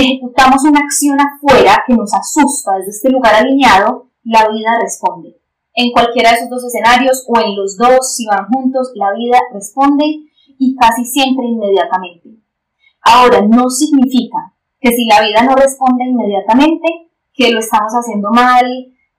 [0.00, 5.36] ejecutamos una acción afuera que nos asusta desde este lugar alineado, la vida responde.
[5.74, 9.38] En cualquiera de esos dos escenarios o en los dos, si van juntos, la vida
[9.52, 10.04] responde
[10.58, 12.30] y casi siempre inmediatamente.
[13.02, 18.66] Ahora, no significa que si la vida no responde inmediatamente, que lo estamos haciendo mal,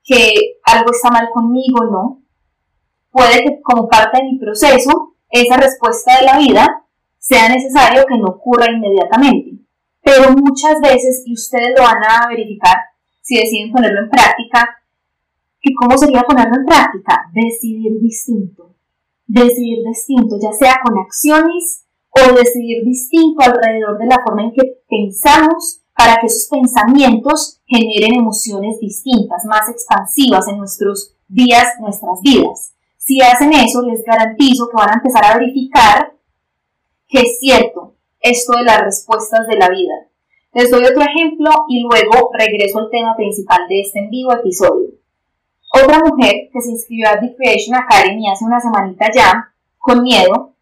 [0.03, 2.21] que algo está mal conmigo, no.
[3.09, 6.85] Puede que como parte de mi proceso, esa respuesta de la vida
[7.17, 9.48] sea necesario que no ocurra inmediatamente.
[10.01, 12.77] Pero muchas veces, y ustedes lo van a verificar
[13.21, 14.77] si deciden ponerlo en práctica,
[15.61, 17.29] ¿y cómo sería ponerlo en práctica?
[17.33, 18.75] Decidir distinto.
[19.27, 24.81] Decidir distinto, ya sea con acciones o decidir distinto alrededor de la forma en que
[24.89, 32.73] pensamos para que esos pensamientos generen emociones distintas, más expansivas en nuestros días, nuestras vidas.
[32.97, 36.13] Si hacen eso, les garantizo que van a empezar a verificar
[37.07, 40.07] que es cierto esto de las respuestas de la vida.
[40.53, 44.89] Les doy otro ejemplo y luego regreso al tema principal de este en vivo episodio.
[45.71, 50.53] Otra mujer que se inscribió a The Creation Academy hace una semanita ya, con miedo,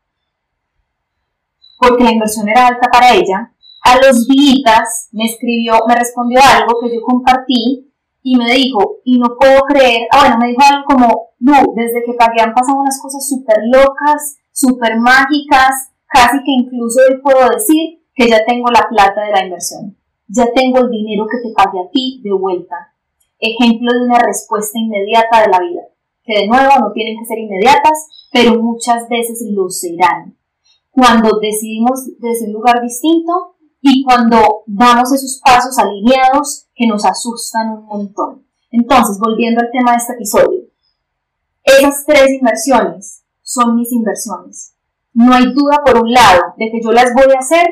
[1.80, 6.80] porque la inversión era alta para ella, a los días me escribió, me respondió algo
[6.82, 7.90] que yo compartí
[8.22, 12.04] y me dijo, y no puedo creer, ah, bueno, me dijo algo como, no, desde
[12.06, 17.50] que pagué han pasado unas cosas súper locas, súper mágicas, casi que incluso hoy puedo
[17.50, 19.96] decir que ya tengo la plata de la inversión.
[20.30, 22.94] ya tengo el dinero que te pague a ti de vuelta.
[23.40, 25.84] Ejemplo de una respuesta inmediata de la vida,
[26.26, 30.36] que de nuevo no tienen que ser inmediatas, pero muchas veces lo serán.
[30.92, 37.70] Cuando decidimos desde un lugar distinto y cuando damos esos pasos alineados que nos asustan
[37.70, 38.46] un montón.
[38.72, 40.64] Entonces, volviendo al tema de este episodio,
[41.64, 44.77] esas tres inversiones son mis inversiones.
[45.18, 47.66] No hay duda por un lado de que yo las voy a hacer,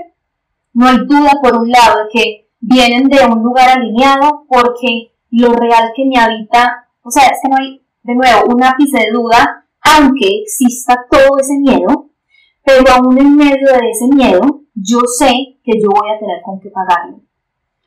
[0.74, 5.54] no hay duda por un lado de que vienen de un lugar alineado porque lo
[5.54, 9.12] real que me habita, o sea, es que no hay, de nuevo, un ápice de
[9.12, 12.10] duda, aunque exista todo ese miedo,
[12.64, 16.60] pero aún en medio de ese miedo, yo sé que yo voy a tener con
[16.60, 17.22] qué pagarlo.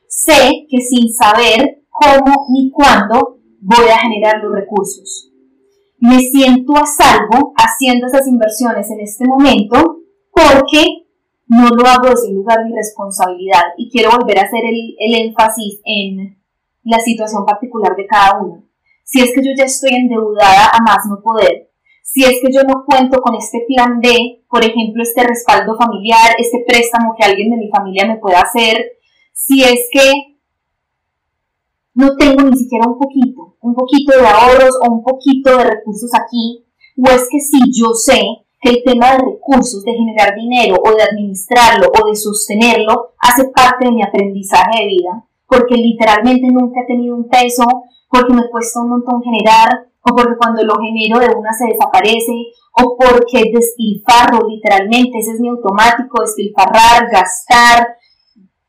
[0.07, 5.28] Sé que sin saber cómo ni cuándo voy a generar los recursos.
[6.01, 9.99] Me siento a salvo haciendo esas inversiones en este momento
[10.31, 10.85] porque
[11.47, 15.81] no lo hago desde un lugar de irresponsabilidad y quiero volver a hacer el, énfasis
[15.83, 16.37] en
[16.83, 18.63] la situación particular de cada uno.
[19.03, 21.71] Si es que yo ya estoy endeudada a más no poder,
[22.03, 26.35] si es que yo no cuento con este plan B, por ejemplo, este respaldo familiar,
[26.37, 28.93] este préstamo que alguien de mi familia me pueda hacer,
[29.33, 30.38] si es que
[31.99, 36.09] no tengo ni siquiera un poquito, un poquito de ahorros o un poquito de recursos
[36.15, 36.63] aquí,
[36.97, 38.21] o es que si yo sé
[38.61, 43.49] que el tema de recursos, de generar dinero o de administrarlo o de sostenerlo hace
[43.49, 47.65] parte de mi aprendizaje de vida, porque literalmente nunca he tenido un peso,
[48.09, 52.31] porque me cuesta un montón generar, o porque cuando lo genero de una se desaparece,
[52.81, 57.97] o porque despilfarro literalmente, ese es mi automático, despilfarrar, gastar,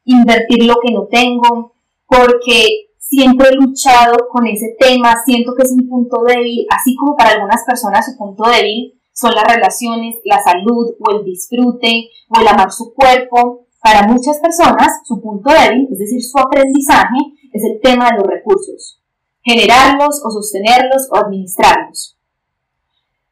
[0.05, 1.75] invertir lo que no tengo,
[2.09, 7.17] porque siempre he luchado con ese tema, siento que es mi punto débil, así como
[7.17, 12.41] para algunas personas su punto débil son las relaciones, la salud o el disfrute o
[12.41, 13.67] el amar su cuerpo.
[13.83, 17.19] Para muchas personas, su punto débil, es decir, su aprendizaje,
[17.53, 19.03] es el tema de los recursos.
[19.43, 22.17] Generarlos o sostenerlos o administrarlos.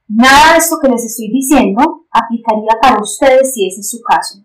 [0.09, 4.43] Nada de esto que les estoy diciendo aplicaría para ustedes si ese es su caso.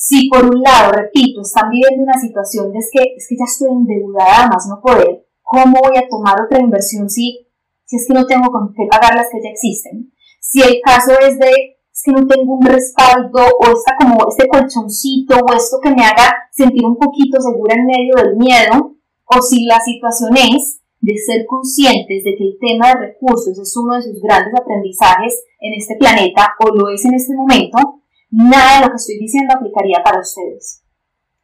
[0.00, 3.44] Si por un lado, repito, están viviendo una situación de es que, es que ya
[3.44, 7.48] estoy endeudada más no poder, ¿cómo voy a tomar otra inversión si,
[7.84, 10.12] si es que no tengo con qué pagar las que ya existen?
[10.38, 11.50] Si el caso es de
[11.92, 16.04] es que no tengo un respaldo o está como este colchoncito o esto que me
[16.04, 21.16] haga sentir un poquito segura en medio del miedo, o si la situación es de
[21.18, 25.74] ser conscientes de que el tema de recursos es uno de sus grandes aprendizajes en
[25.74, 27.98] este planeta o lo es en este momento,
[28.30, 30.82] nada de lo que estoy diciendo aplicaría para ustedes.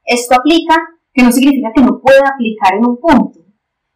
[0.04, 0.76] Esto aplica,
[1.12, 3.40] que no significa que no pueda aplicar en un punto.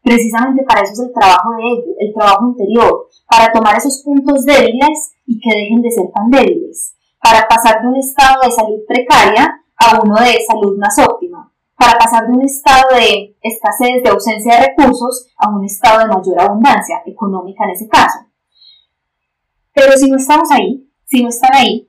[0.02, 4.44] Precisamente para eso es el trabajo de ellos, el trabajo interior, para tomar esos puntos
[4.44, 8.80] débiles y que dejen de ser tan débiles, para pasar de un estado de salud
[8.86, 14.08] precaria a uno de salud más óptima, para pasar de un estado de escasez, de
[14.08, 18.18] ausencia de recursos, a un estado de mayor abundancia económica en ese caso.
[19.74, 21.87] Pero si no estamos ahí, si no están ahí,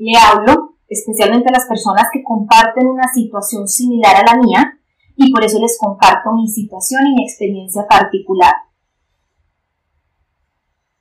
[0.00, 4.80] le hablo especialmente a las personas que comparten una situación similar a la mía,
[5.14, 8.54] y por eso les comparto mi situación y mi experiencia particular.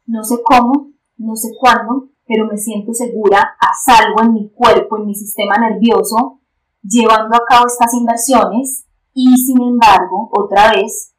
[0.06, 4.98] No sé cómo, no sé cuándo, pero me siento segura, a salvo en mi cuerpo,
[4.98, 6.42] en mi sistema nervioso,
[6.84, 11.16] llevando a cabo estas inversiones y sin embargo, otra vez,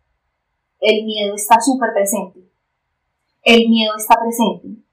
[0.81, 2.53] el miedo está súper presente.
[3.43, 4.85] El miedo está presente.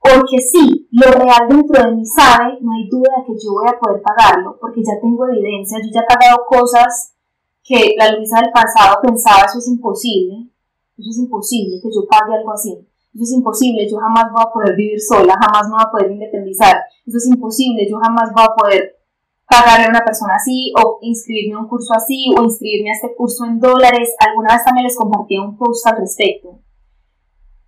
[0.00, 3.78] Porque sí, lo real dentro de mí sabe, no hay duda que yo voy a
[3.78, 7.12] poder pagarlo, porque ya tengo evidencia, yo ya he pagado cosas
[7.62, 10.48] que la Luisa del pasado pensaba, eso es imposible,
[10.96, 12.72] eso es imposible que yo pague algo así,
[13.12, 16.12] eso es imposible, yo jamás voy a poder vivir sola, jamás me voy a poder
[16.12, 18.96] independizar, eso es imposible, yo jamás voy a poder
[19.46, 23.14] pagarle a una persona así, o inscribirme a un curso así, o inscribirme a este
[23.14, 26.60] curso en dólares, alguna vez también les compartí un post al respecto.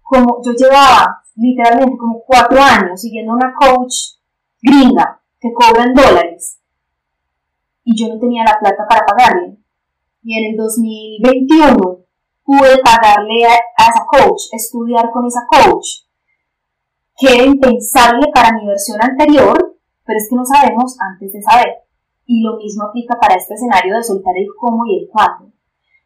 [0.01, 4.18] Como yo llevaba literalmente como cuatro años siguiendo una coach
[4.61, 6.63] gringa que cobra en dólares
[7.85, 9.59] y yo no tenía la plata para pagarle.
[10.23, 11.77] Y en el 2021
[12.44, 16.06] pude pagarle a, esa coach, estudiar con esa coach,
[17.17, 21.79] que era impensable para mi versión anterior, pero es que no sabemos antes de saber.
[22.27, 25.52] Y lo mismo aplica para este escenario de soltar el cómo y el cuándo.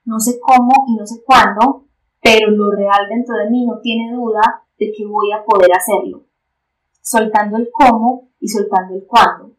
[0.05, 1.85] No sé cómo y no sé cuándo,
[2.23, 6.25] pero lo real dentro de mí no tiene duda de que voy a poder hacerlo,
[7.01, 9.53] soltando el cómo y soltando el cuándo.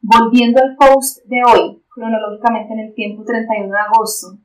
[0.00, 4.38] Volviendo al post de hoy, cronológicamente en el tiempo 31 de agosto,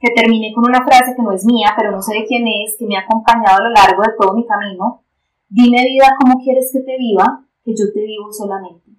[0.00, 2.76] que terminé con una frase que no es mía, pero no sé de quién es,
[2.78, 5.02] que me ha acompañado a lo largo de todo mi camino.
[5.48, 8.90] Dime vida cómo quieres que te viva, que yo te vivo solamente.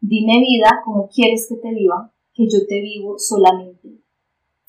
[0.00, 3.98] Dime vida como quieres que te viva, que yo te vivo solamente.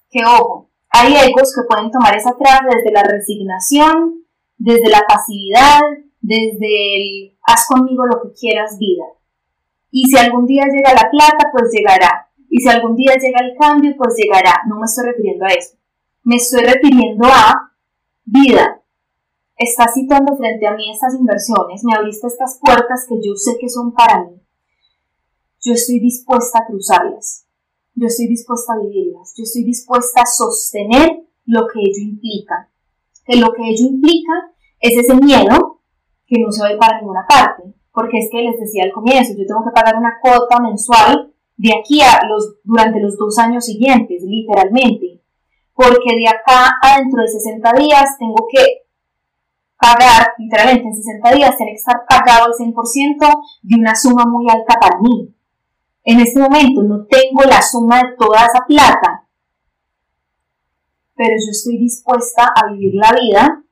[0.09, 4.25] Que ojo, hay egos que pueden tomar esa frase desde la resignación,
[4.57, 5.81] desde la pasividad,
[6.21, 9.05] desde el haz conmigo lo que quieras vida.
[9.91, 12.27] Y si algún día llega la plata, pues llegará.
[12.49, 14.63] Y si algún día llega el cambio, pues llegará.
[14.67, 15.77] No me estoy refiriendo a eso.
[16.23, 17.71] Me estoy refiriendo a
[18.25, 18.81] vida.
[19.55, 23.67] Estás situando frente a mí estas inversiones, me abriste estas puertas que yo sé que
[23.67, 24.41] son para mí.
[25.61, 27.45] Yo estoy dispuesta a cruzarlas.
[27.99, 29.33] Yo estoy dispuesta a vivirlas.
[29.35, 32.69] Yo estoy dispuesta a sostener lo que ello implica.
[33.25, 35.81] Que lo que ello implica es ese miedo
[36.25, 39.45] que no se ir para ninguna parte porque es que les decía al comienzo, yo
[39.45, 44.23] tengo que pagar una cuota mensual de aquí a los, durante los dos años siguientes,
[44.23, 45.21] literalmente,
[45.73, 48.85] porque de acá a dentro de 60 días tengo que
[49.77, 52.73] pagar, literalmente en 60 días, tiene que estar pagado el 100%
[53.63, 55.35] de una suma muy alta para mí.
[56.03, 59.27] En este momento no tengo la suma de toda esa plata,
[61.15, 63.63] pero yo estoy dispuesta a vivir la vida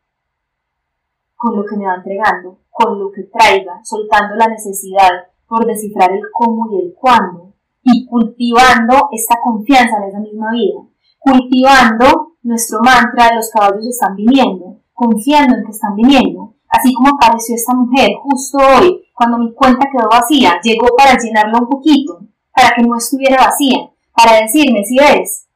[1.36, 6.12] con lo que me va entregando, con lo que traiga, soltando la necesidad por descifrar
[6.12, 7.54] el cómo y el cuándo,
[7.84, 10.82] y cultivando esta confianza en esa misma vida,
[11.20, 17.10] cultivando nuestro mantra de los caballos están viniendo, confiando en que están viniendo, así como
[17.10, 22.20] apareció esta mujer justo hoy, cuando mi cuenta quedó vacía, llegó para llenarla un poquito,
[22.54, 25.48] para que no estuviera vacía, para decirme si eres.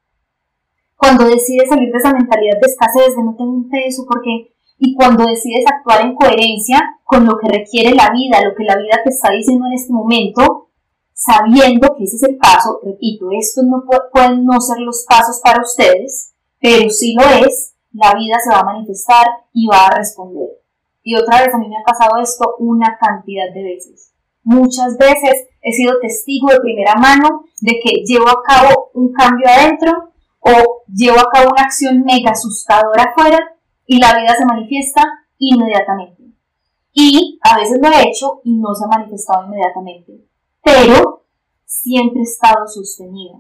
[0.96, 4.52] Cuando decides salir de esa mentalidad de escasez, de no tener un peso, porque
[4.84, 8.76] y cuando decides actuar en coherencia con lo que requiere la vida, lo que la
[8.76, 10.70] vida te está diciendo en este momento,
[11.14, 15.62] sabiendo que ese es el paso, repito, estos no pueden no ser los pasos para
[15.62, 20.61] ustedes, pero si lo es, la vida se va a manifestar y va a responder.
[21.04, 24.14] Y otra vez a mí me ha pasado esto una cantidad de veces.
[24.44, 29.48] Muchas veces he sido testigo de primera mano de que llevo a cabo un cambio
[29.48, 33.40] adentro o llevo a cabo una acción mega asustadora afuera
[33.86, 35.04] y la vida se manifiesta
[35.38, 36.24] inmediatamente.
[36.94, 40.26] Y a veces lo he hecho y no se ha manifestado inmediatamente,
[40.62, 41.24] pero
[41.66, 43.38] siempre he estado sostenida.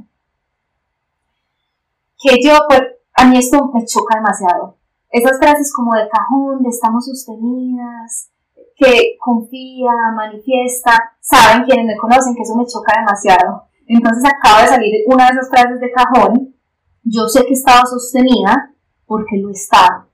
[2.17, 2.81] Que yo, pues,
[3.13, 4.77] a mí esto me choca demasiado.
[5.11, 8.31] Esas frases como de cajón, de estamos sostenidas,
[8.75, 13.63] que confía, manifiesta, saben quienes me conocen que eso me choca demasiado.
[13.87, 16.55] Entonces acaba de salir una de esas frases de cajón.
[17.03, 18.73] Yo sé que estaba sostenida
[19.05, 20.07] porque lo estaba.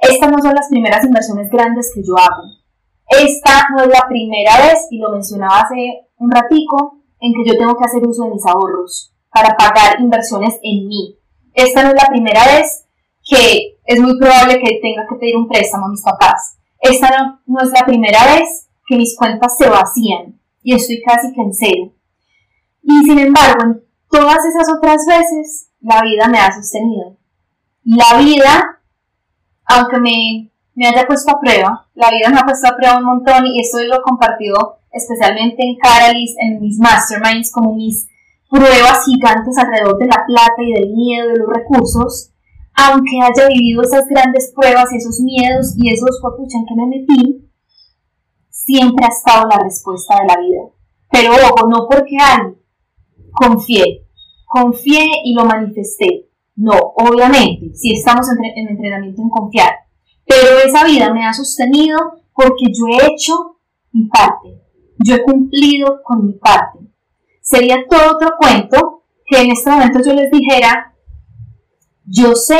[0.00, 2.42] Estas no son las primeras inversiones grandes que yo hago.
[3.08, 7.56] Esta no es la primera vez, y lo mencionaba hace un ratico, en que yo
[7.56, 11.18] tengo que hacer uso de mis ahorros para pagar inversiones en mí.
[11.54, 12.86] Esta no es la primera vez
[13.32, 16.58] que es muy probable que tenga que pedir un préstamo a mis papás.
[16.80, 21.40] Esta no, es la primera vez que mis cuentas se vacían y estoy casi que
[21.40, 21.92] en cero.
[22.82, 27.16] Y sin embargo, en todas esas otras veces, la vida me ha sostenido.
[27.84, 28.82] La vida
[29.64, 33.04] aunque me, me haya puesto a prueba, la vida me ha puesto a prueba un
[33.04, 38.06] montón y esto lo he compartido especialmente en Caralis, en mis masterminds, como mis
[38.50, 42.31] pruebas gigantes alrededor de la plata y del miedo de los recursos,
[42.74, 47.50] aunque haya vivido esas grandes pruebas esos miedos y esos papucha en que me metí,
[48.48, 50.62] siempre ha estado la respuesta de la vida.
[51.10, 52.54] Pero ojo, no porque hay,
[53.32, 54.06] confié,
[54.46, 56.28] confié y lo manifesté.
[56.54, 59.72] No, obviamente, si estamos en, entrenamiento en confiar.
[60.26, 61.98] Pero esa vida me ha sostenido
[62.34, 63.56] porque yo he hecho
[63.92, 64.60] mi parte.
[64.98, 66.78] Yo he cumplido con mi parte.
[67.40, 70.91] Sería todo otro cuento que en este momento yo les dijera,
[72.06, 72.58] yo sé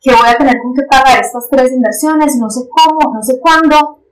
[0.00, 3.38] que voy a tener con que pagar estas tres inversiones, no sé cómo, no sé
[3.40, 4.02] cuándo,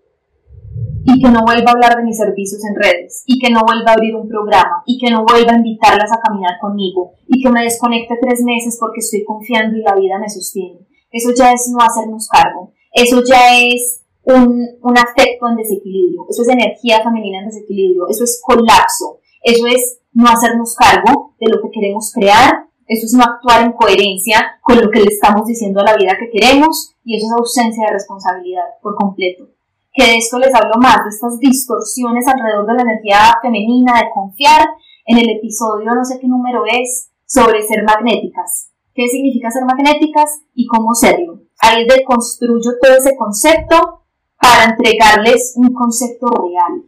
[1.05, 3.91] y que no vuelva a hablar de mis servicios en redes, y que no vuelva
[3.91, 7.51] a abrir un programa, y que no vuelva a invitarlas a caminar conmigo, y que
[7.51, 10.87] me desconecte tres meses porque estoy confiando y la vida me sostiene.
[11.11, 16.43] Eso ya es no hacernos cargo, eso ya es un, un afecto en desequilibrio, eso
[16.43, 21.63] es energía femenina en desequilibrio, eso es colapso, eso es no hacernos cargo de lo
[21.63, 25.81] que queremos crear, eso es no actuar en coherencia con lo que le estamos diciendo
[25.81, 29.49] a la vida que queremos, y eso es ausencia de responsabilidad por completo
[29.93, 34.11] que de esto les hablo más, de estas distorsiones alrededor de la energía femenina, de
[34.15, 34.69] confiar,
[35.07, 38.71] en el episodio, no sé qué número es, sobre ser magnéticas.
[38.95, 41.41] ¿Qué significa ser magnéticas y cómo serlo?
[41.59, 44.05] Ahí deconstruyo todo ese concepto
[44.41, 46.85] para entregarles un concepto real,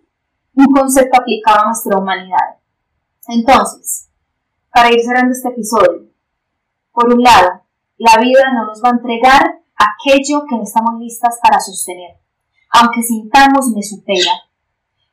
[0.54, 2.58] un concepto aplicado a nuestra humanidad.
[3.28, 4.08] Entonces,
[4.72, 6.08] para ir cerrando este episodio,
[6.92, 7.62] por un lado,
[7.98, 12.22] la vida no nos va a entregar aquello que no estamos listas para sostener
[12.72, 14.32] aunque sintamos me supera.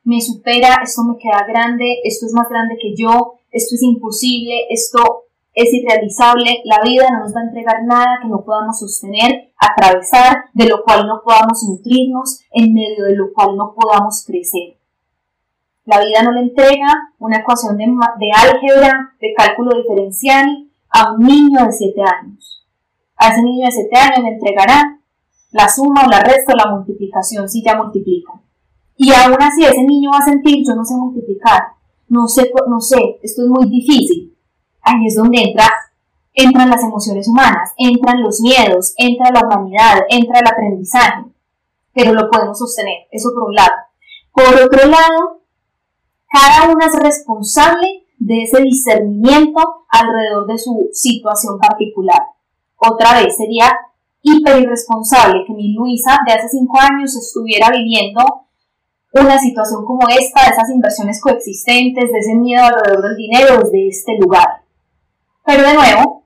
[0.02, 4.66] me supera, esto me queda grande, esto es más grande que yo, esto es imposible,
[4.70, 9.52] esto es irrealizable, la vida no nos va a entregar nada que no podamos sostener,
[9.58, 14.79] atravesar, de lo cual no podamos nutrirnos, en medio de lo cual no podamos crecer.
[15.90, 16.86] La vida no le entrega
[17.18, 22.64] una ecuación de, de álgebra, de cálculo diferencial a un niño de 7 años.
[23.16, 25.00] A ese niño de 7 años le entregará
[25.50, 28.34] la suma o la resta o la multiplicación si ya multiplica.
[28.96, 31.60] Y aún así ese niño va a sentir, yo no sé multiplicar,
[32.06, 34.38] no sé, no sé, esto es muy difícil.
[34.82, 35.66] Ahí es donde entra,
[36.34, 41.24] entran las emociones humanas, entran los miedos, entra la humanidad, entra el aprendizaje.
[41.92, 43.74] Pero lo podemos sostener, eso por un lado.
[44.32, 45.39] Por otro lado,
[46.30, 52.20] cada uno es responsable de ese discernimiento alrededor de su situación particular.
[52.76, 53.70] Otra vez, sería
[54.22, 58.22] hiper irresponsable que mi Luisa de hace cinco años estuviera viviendo
[59.12, 63.88] una situación como esta, de esas inversiones coexistentes, de ese miedo alrededor del dinero desde
[63.88, 64.62] este lugar.
[65.44, 66.24] Pero de nuevo,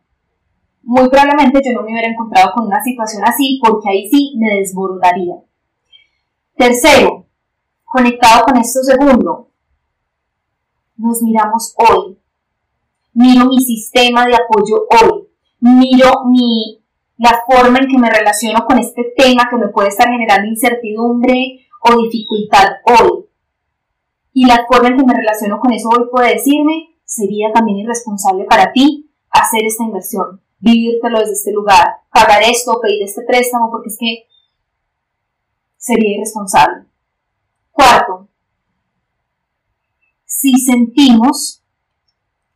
[0.83, 4.59] muy probablemente yo no me hubiera encontrado con una situación así porque ahí sí me
[4.59, 5.37] desbordaría.
[6.57, 7.27] Tercero,
[7.85, 9.49] conectado con esto segundo,
[10.97, 12.19] nos miramos hoy.
[13.13, 15.29] Miro mi sistema de apoyo hoy.
[15.61, 16.83] Miro mi,
[17.17, 21.61] la forma en que me relaciono con este tema que me puede estar generando incertidumbre
[21.81, 23.27] o dificultad hoy.
[24.33, 28.45] Y la forma en que me relaciono con eso hoy puede decirme, sería también irresponsable
[28.45, 33.89] para ti hacer esta inversión, vivírtelo desde este lugar, pagar esto, pedir este préstamo, porque
[33.89, 34.27] es que
[35.77, 36.87] sería irresponsable.
[40.45, 41.63] Si sentimos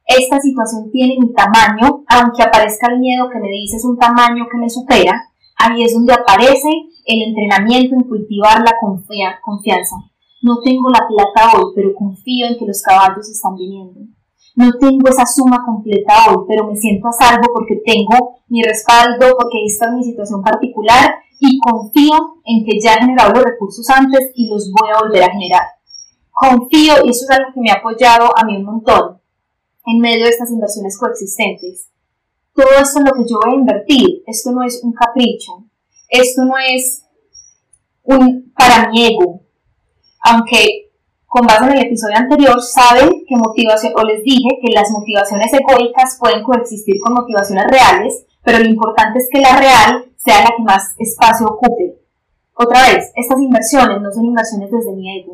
[0.05, 4.47] esta situación tiene mi tamaño, aunque aparezca el miedo que me dice es un tamaño
[4.51, 5.12] que me supera,
[5.57, 6.68] ahí es donde aparece
[7.07, 9.97] el entrenamiento en cultivar la confianza.
[10.43, 14.01] No tengo la plata hoy, pero confío en que los caballos están viniendo.
[14.55, 19.32] No tengo esa suma completa hoy, pero me siento a salvo porque tengo mi respaldo,
[19.39, 23.89] porque esta es mi situación particular y confío en que ya he generado los recursos
[23.91, 25.77] antes y los voy a volver a generar.
[26.41, 29.20] Confío, y eso es algo que me ha apoyado a mí un montón,
[29.84, 31.89] en medio de estas inversiones coexistentes.
[32.55, 35.64] Todo esto en lo que yo voy a invertir, esto no es un capricho,
[36.09, 37.03] esto no es
[38.05, 39.41] un para mi ego,
[40.20, 40.93] aunque
[41.26, 45.53] con base en el episodio anterior saben que motivación, o les dije que las motivaciones
[45.53, 50.55] egoicas pueden coexistir con motivaciones reales, pero lo importante es que la real sea la
[50.57, 51.99] que más espacio ocupe.
[52.55, 55.32] Otra vez, estas inversiones no son inversiones desde mi ego,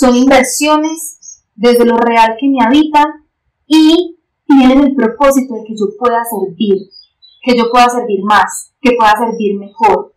[0.00, 3.04] son inversiones desde lo real que me habita
[3.66, 6.88] y tienen el propósito de que yo pueda servir,
[7.42, 10.14] que yo pueda servir más, que pueda servir mejor.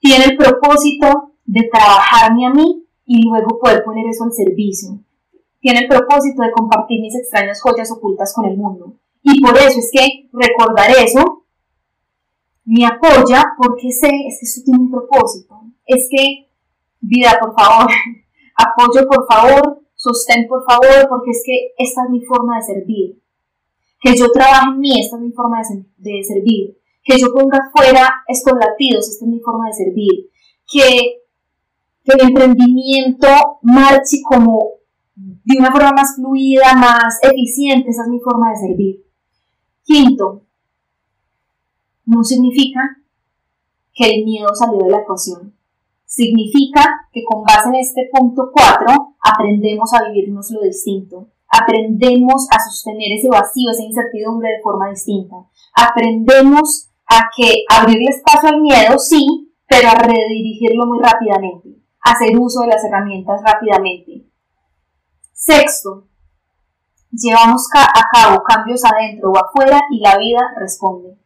[0.00, 4.98] Tiene el propósito de trabajarme a mí y luego poder poner eso al servicio.
[5.60, 8.94] Tiene el propósito de compartir mis extrañas joyas ocultas con el mundo.
[9.22, 11.44] Y por eso es que recordar eso
[12.64, 15.60] me apoya porque sé, es que esto tiene un propósito.
[15.86, 16.48] Es que,
[17.00, 17.90] vida, por favor,
[18.62, 23.20] apoyo por favor, sostén por favor, porque es que esta es mi forma de servir
[24.00, 25.60] que yo trabaje en mí, esta es mi forma
[25.98, 30.30] de, servir, que yo ponga fuera estos latidos, esta es mi forma de servir,
[30.66, 31.22] que,
[32.02, 33.28] que el emprendimiento
[33.62, 34.80] marche como
[35.14, 39.04] de una forma más fluida, más eficiente, esa es mi forma de servir.
[39.84, 40.42] Quinto,
[42.06, 43.02] no significa
[43.92, 45.54] que el miedo salió de la ecuación.
[46.10, 52.60] Significa que con base en este punto 4 aprendemos a vivirnos lo distinto aprendemos a
[52.60, 55.36] sostener ese vacío, esa incertidumbre de forma distinta.
[55.74, 62.60] Aprendemos a que abrirle espacio al miedo, sí, pero a redirigirlo muy rápidamente, hacer uso
[62.60, 64.26] de las herramientas rápidamente.
[65.32, 66.06] Sexto,
[67.10, 71.18] llevamos a cabo cambios adentro o afuera y la vida responde.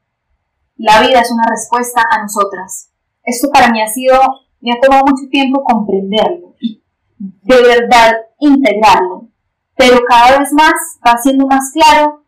[0.76, 2.90] La vida es una respuesta a nosotras.
[3.22, 4.18] Esto para mí ha sido,
[4.64, 6.82] me ha tomado mucho tiempo comprenderlo y
[7.18, 9.28] de verdad integrarlo
[9.76, 10.72] pero cada vez más
[11.06, 12.24] va siendo más claro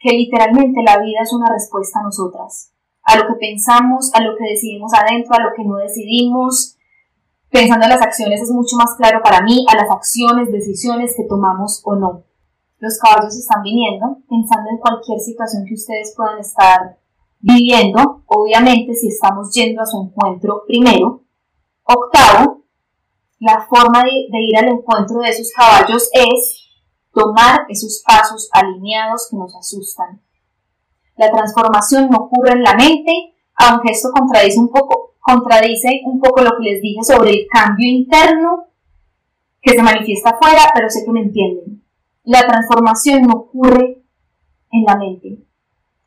[0.00, 2.72] que literalmente la vida es una respuesta a nosotras,
[3.02, 6.76] a lo que pensamos, a lo que decidimos adentro, a lo que no decidimos.
[7.50, 11.24] Pensando en las acciones es mucho más claro para mí, a las acciones, decisiones que
[11.24, 12.24] tomamos o no.
[12.78, 16.98] Los caballos están viniendo, pensando en cualquier situación que ustedes puedan estar
[17.40, 21.22] viviendo, obviamente si estamos yendo a su encuentro primero.
[21.88, 22.64] Octavo,
[23.40, 26.68] la forma de, de ir al encuentro de esos caballos es
[27.12, 30.20] tomar esos pasos alineados que nos asustan.
[31.16, 36.42] La transformación no ocurre en la mente, aunque esto contradice un poco, contradice un poco
[36.42, 38.66] lo que les dije sobre el cambio interno.
[39.60, 41.82] que se manifiesta afuera, pero sé que me entienden.
[42.22, 44.04] La transformación no ocurre
[44.70, 45.44] en la mente.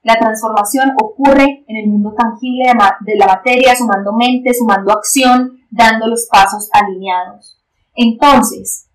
[0.03, 2.71] La transformación ocurre en el mundo tangible
[3.01, 7.57] de la materia, sumando mente, sumando acción, dando los pasos alineados.
[7.95, 8.87] Entonces,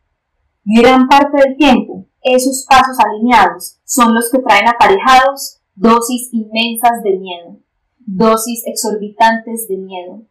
[0.64, 7.18] gran parte del tiempo, esos pasos alineados son los que traen aparejados dosis inmensas de
[7.18, 7.58] miedo,
[7.98, 10.22] dosis exorbitantes de miedo.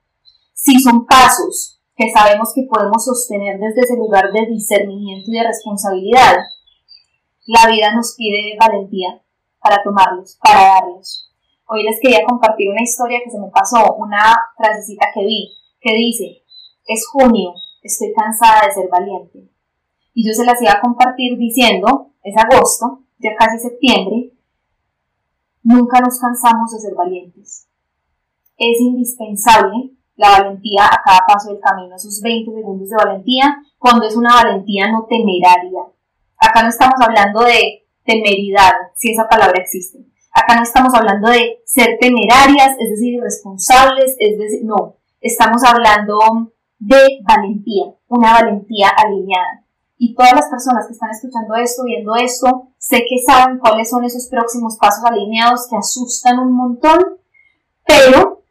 [0.53, 5.47] Si son pasos que sabemos que podemos sostener desde ese lugar de discernimiento y de
[5.47, 6.35] responsabilidad,
[7.45, 9.21] la vida nos pide valentía
[9.59, 11.31] para tomarlos, para darlos.
[11.67, 15.47] Hoy les quería compartir una historia que se me pasó, una frasecita que vi,
[15.85, 16.43] que dice,
[16.87, 19.51] es junio, estoy cansada de ser valiente.
[20.15, 24.31] Y yo se las iba a compartir diciendo, es agosto, ya casi septiembre,
[25.61, 27.67] nunca nos cansamos de ser valientes.
[28.57, 34.07] Es indispensable la valentía a cada paso del camino, esos 20 segundos de valentía, cuando
[34.07, 35.81] es una valentía no temeraria.
[36.37, 39.99] Acá no estamos hablando de temeridad, si esa palabra existe.
[40.33, 44.95] Acá no estamos hablando de ser temerarias, es decir, irresponsables, es decir, no,
[45.27, 46.19] estamos hablando
[46.77, 49.65] de valentía, una valentía alineada.
[49.97, 54.03] Y todas las personas que están escuchando esto, viendo esto, sé que saben cuáles son
[54.03, 56.99] esos próximos pasos alineados que asustan un montón,
[57.87, 58.43] pero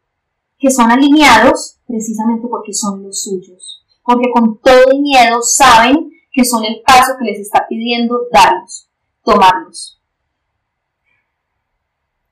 [0.57, 3.85] que son alineados precisamente porque son los suyos.
[4.03, 8.89] Porque con todo el miedo saben que son el paso que les está pidiendo darlos,
[9.23, 9.94] tomarlos.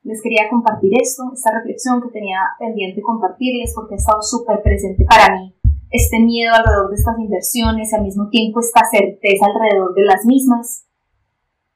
[0.04, 5.04] Les quería compartir esto, esta reflexión que tenía pendiente compartirles porque ha estado súper presente
[5.04, 5.54] para mí
[5.94, 10.86] este miedo alrededor de estas inversiones al mismo tiempo esta certeza alrededor de las mismas.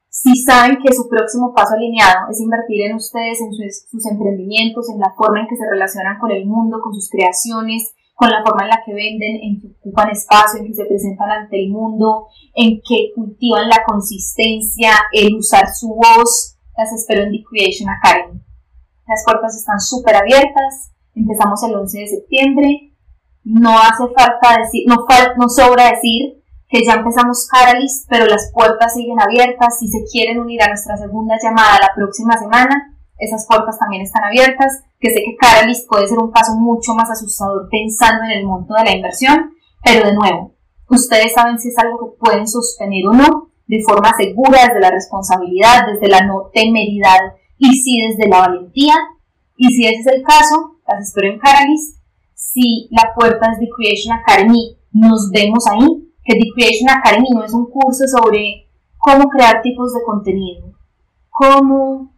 [0.09, 4.99] Si saben que su próximo paso alineado es invertir en ustedes, en sus, emprendimientos, en
[4.99, 8.63] la forma en que se relacionan con el mundo, con sus creaciones, con la forma
[8.63, 12.27] en la que venden, en que ocupan espacio, en que se presentan ante el mundo,
[12.53, 18.39] en que cultivan la consistencia, el usar su voz, las espero en The Creation Academy.
[19.05, 22.93] Las puertas están súper abiertas, empezamos el 11 de septiembre,
[23.43, 25.05] no hace falta decir, no,
[25.37, 29.79] no sobra decir que ya empezamos Catalyst, pero las puertas siguen abiertas.
[29.79, 34.23] Si se quieren unir a nuestra segunda llamada la próxima semana, esas puertas también están
[34.23, 34.83] abiertas.
[34.99, 38.75] Que sé que Catalyst puede ser un paso mucho más asustador pensando en el monto
[38.75, 39.51] de la inversión,
[39.83, 40.53] pero de nuevo,
[40.89, 44.89] ustedes saben si es algo que pueden sostener o no, de forma segura, desde la
[44.89, 48.95] responsabilidad, desde la no temeridad y sí desde la valentía.
[49.55, 51.99] Y si ese es el caso, las espero en Catalyst
[52.39, 57.43] si la puerta es The Creation Academy, nos vemos ahí, que The Creation Academy no
[57.43, 60.71] es un curso sobre cómo crear tipos de contenido,
[61.29, 62.13] cómo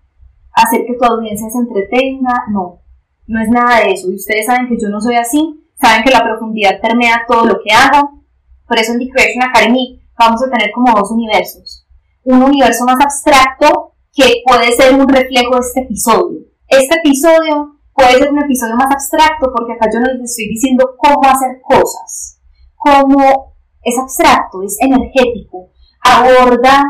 [0.53, 2.81] hacer que tu audiencia se entretenga, no,
[3.25, 4.11] no es nada de eso.
[4.11, 7.59] Y ustedes saben que yo no soy así, saben que la profundidad permea todo lo
[7.63, 8.21] que hago.
[8.67, 11.87] Por eso en The Creation Academy vamos a tener como dos universos.
[12.23, 16.39] Un universo más abstracto que puede ser un reflejo de este episodio.
[16.67, 20.95] Este episodio Puede ser un episodio más abstracto porque acá yo no les estoy diciendo
[20.97, 22.39] cómo hacer cosas.
[22.75, 23.53] Cómo
[23.83, 25.69] es abstracto, es energético,
[26.01, 26.83] aborda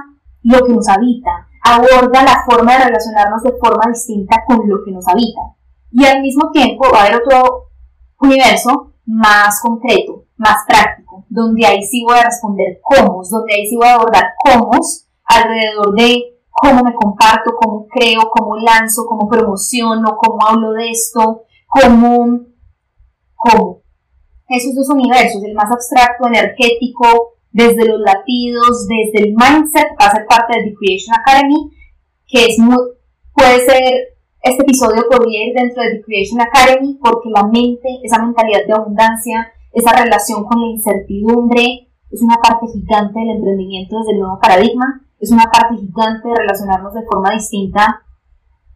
[0.43, 4.91] lo que nos habita, aborda la forma de relacionarnos de forma distinta con lo que
[4.91, 5.41] nos habita.
[5.91, 7.71] Y al mismo tiempo va a haber otro
[8.19, 13.75] universo más concreto, más práctico, donde ahí sí voy a responder cómo, donde ahí sí
[13.75, 14.71] voy a abordar cómo
[15.25, 21.43] alrededor de cómo me comparto, cómo creo, cómo lanzo, cómo promociono, cómo hablo de esto,
[21.67, 22.41] cómo,
[23.35, 23.81] cómo.
[24.47, 30.11] Esos dos universos, el más abstracto, energético, desde los latidos, desde el mindset, va a
[30.11, 31.71] ser parte de The Creation Academy,
[32.27, 32.77] que es muy,
[33.33, 34.10] puede ser,
[34.43, 38.73] este episodio podría ir dentro de The Creation Academy porque la mente, esa mentalidad de
[38.73, 44.39] abundancia, esa relación con la incertidumbre, es una parte gigante del emprendimiento desde el nuevo
[44.39, 48.03] paradigma es una parte gigante de relacionarnos de forma distinta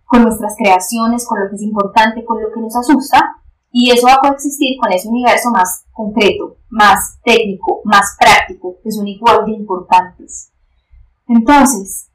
[0.06, 3.38] con nuestras creaciones, con lo que es importante, con lo que nos asusta,
[3.72, 8.92] y eso va a coexistir con ese universo más concreto, más técnico, más práctico, que
[8.92, 10.52] son igual de importantes.
[11.28, 12.12] Entonces,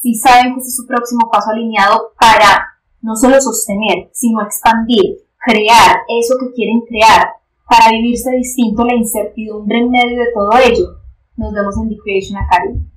[0.00, 2.73] si saben que este es su próximo paso alineado para
[3.04, 7.36] no solo sostener, sino expandir, crear eso que quieren crear,
[7.68, 10.86] para vivirse distinto la incertidumbre en medio de todo ello,
[11.36, 12.88] nos vemos en The Creation Academy.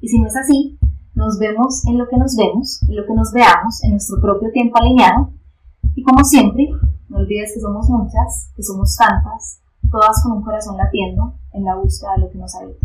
[0.00, 0.76] Y si no es así,
[1.14, 4.50] nos vemos en lo que nos vemos, en lo que nos veamos, en nuestro propio
[4.50, 5.30] tiempo alineado.
[5.94, 6.68] Y como siempre,
[7.08, 11.76] no olvides que somos muchas, que somos tantas, todas con un corazón latiendo en la
[11.76, 12.84] búsqueda de lo que nos habita.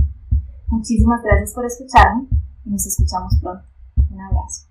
[0.67, 2.27] Muchísimas gracias por escucharme
[2.65, 3.65] y nos escuchamos pronto.
[4.11, 4.70] Un abrazo.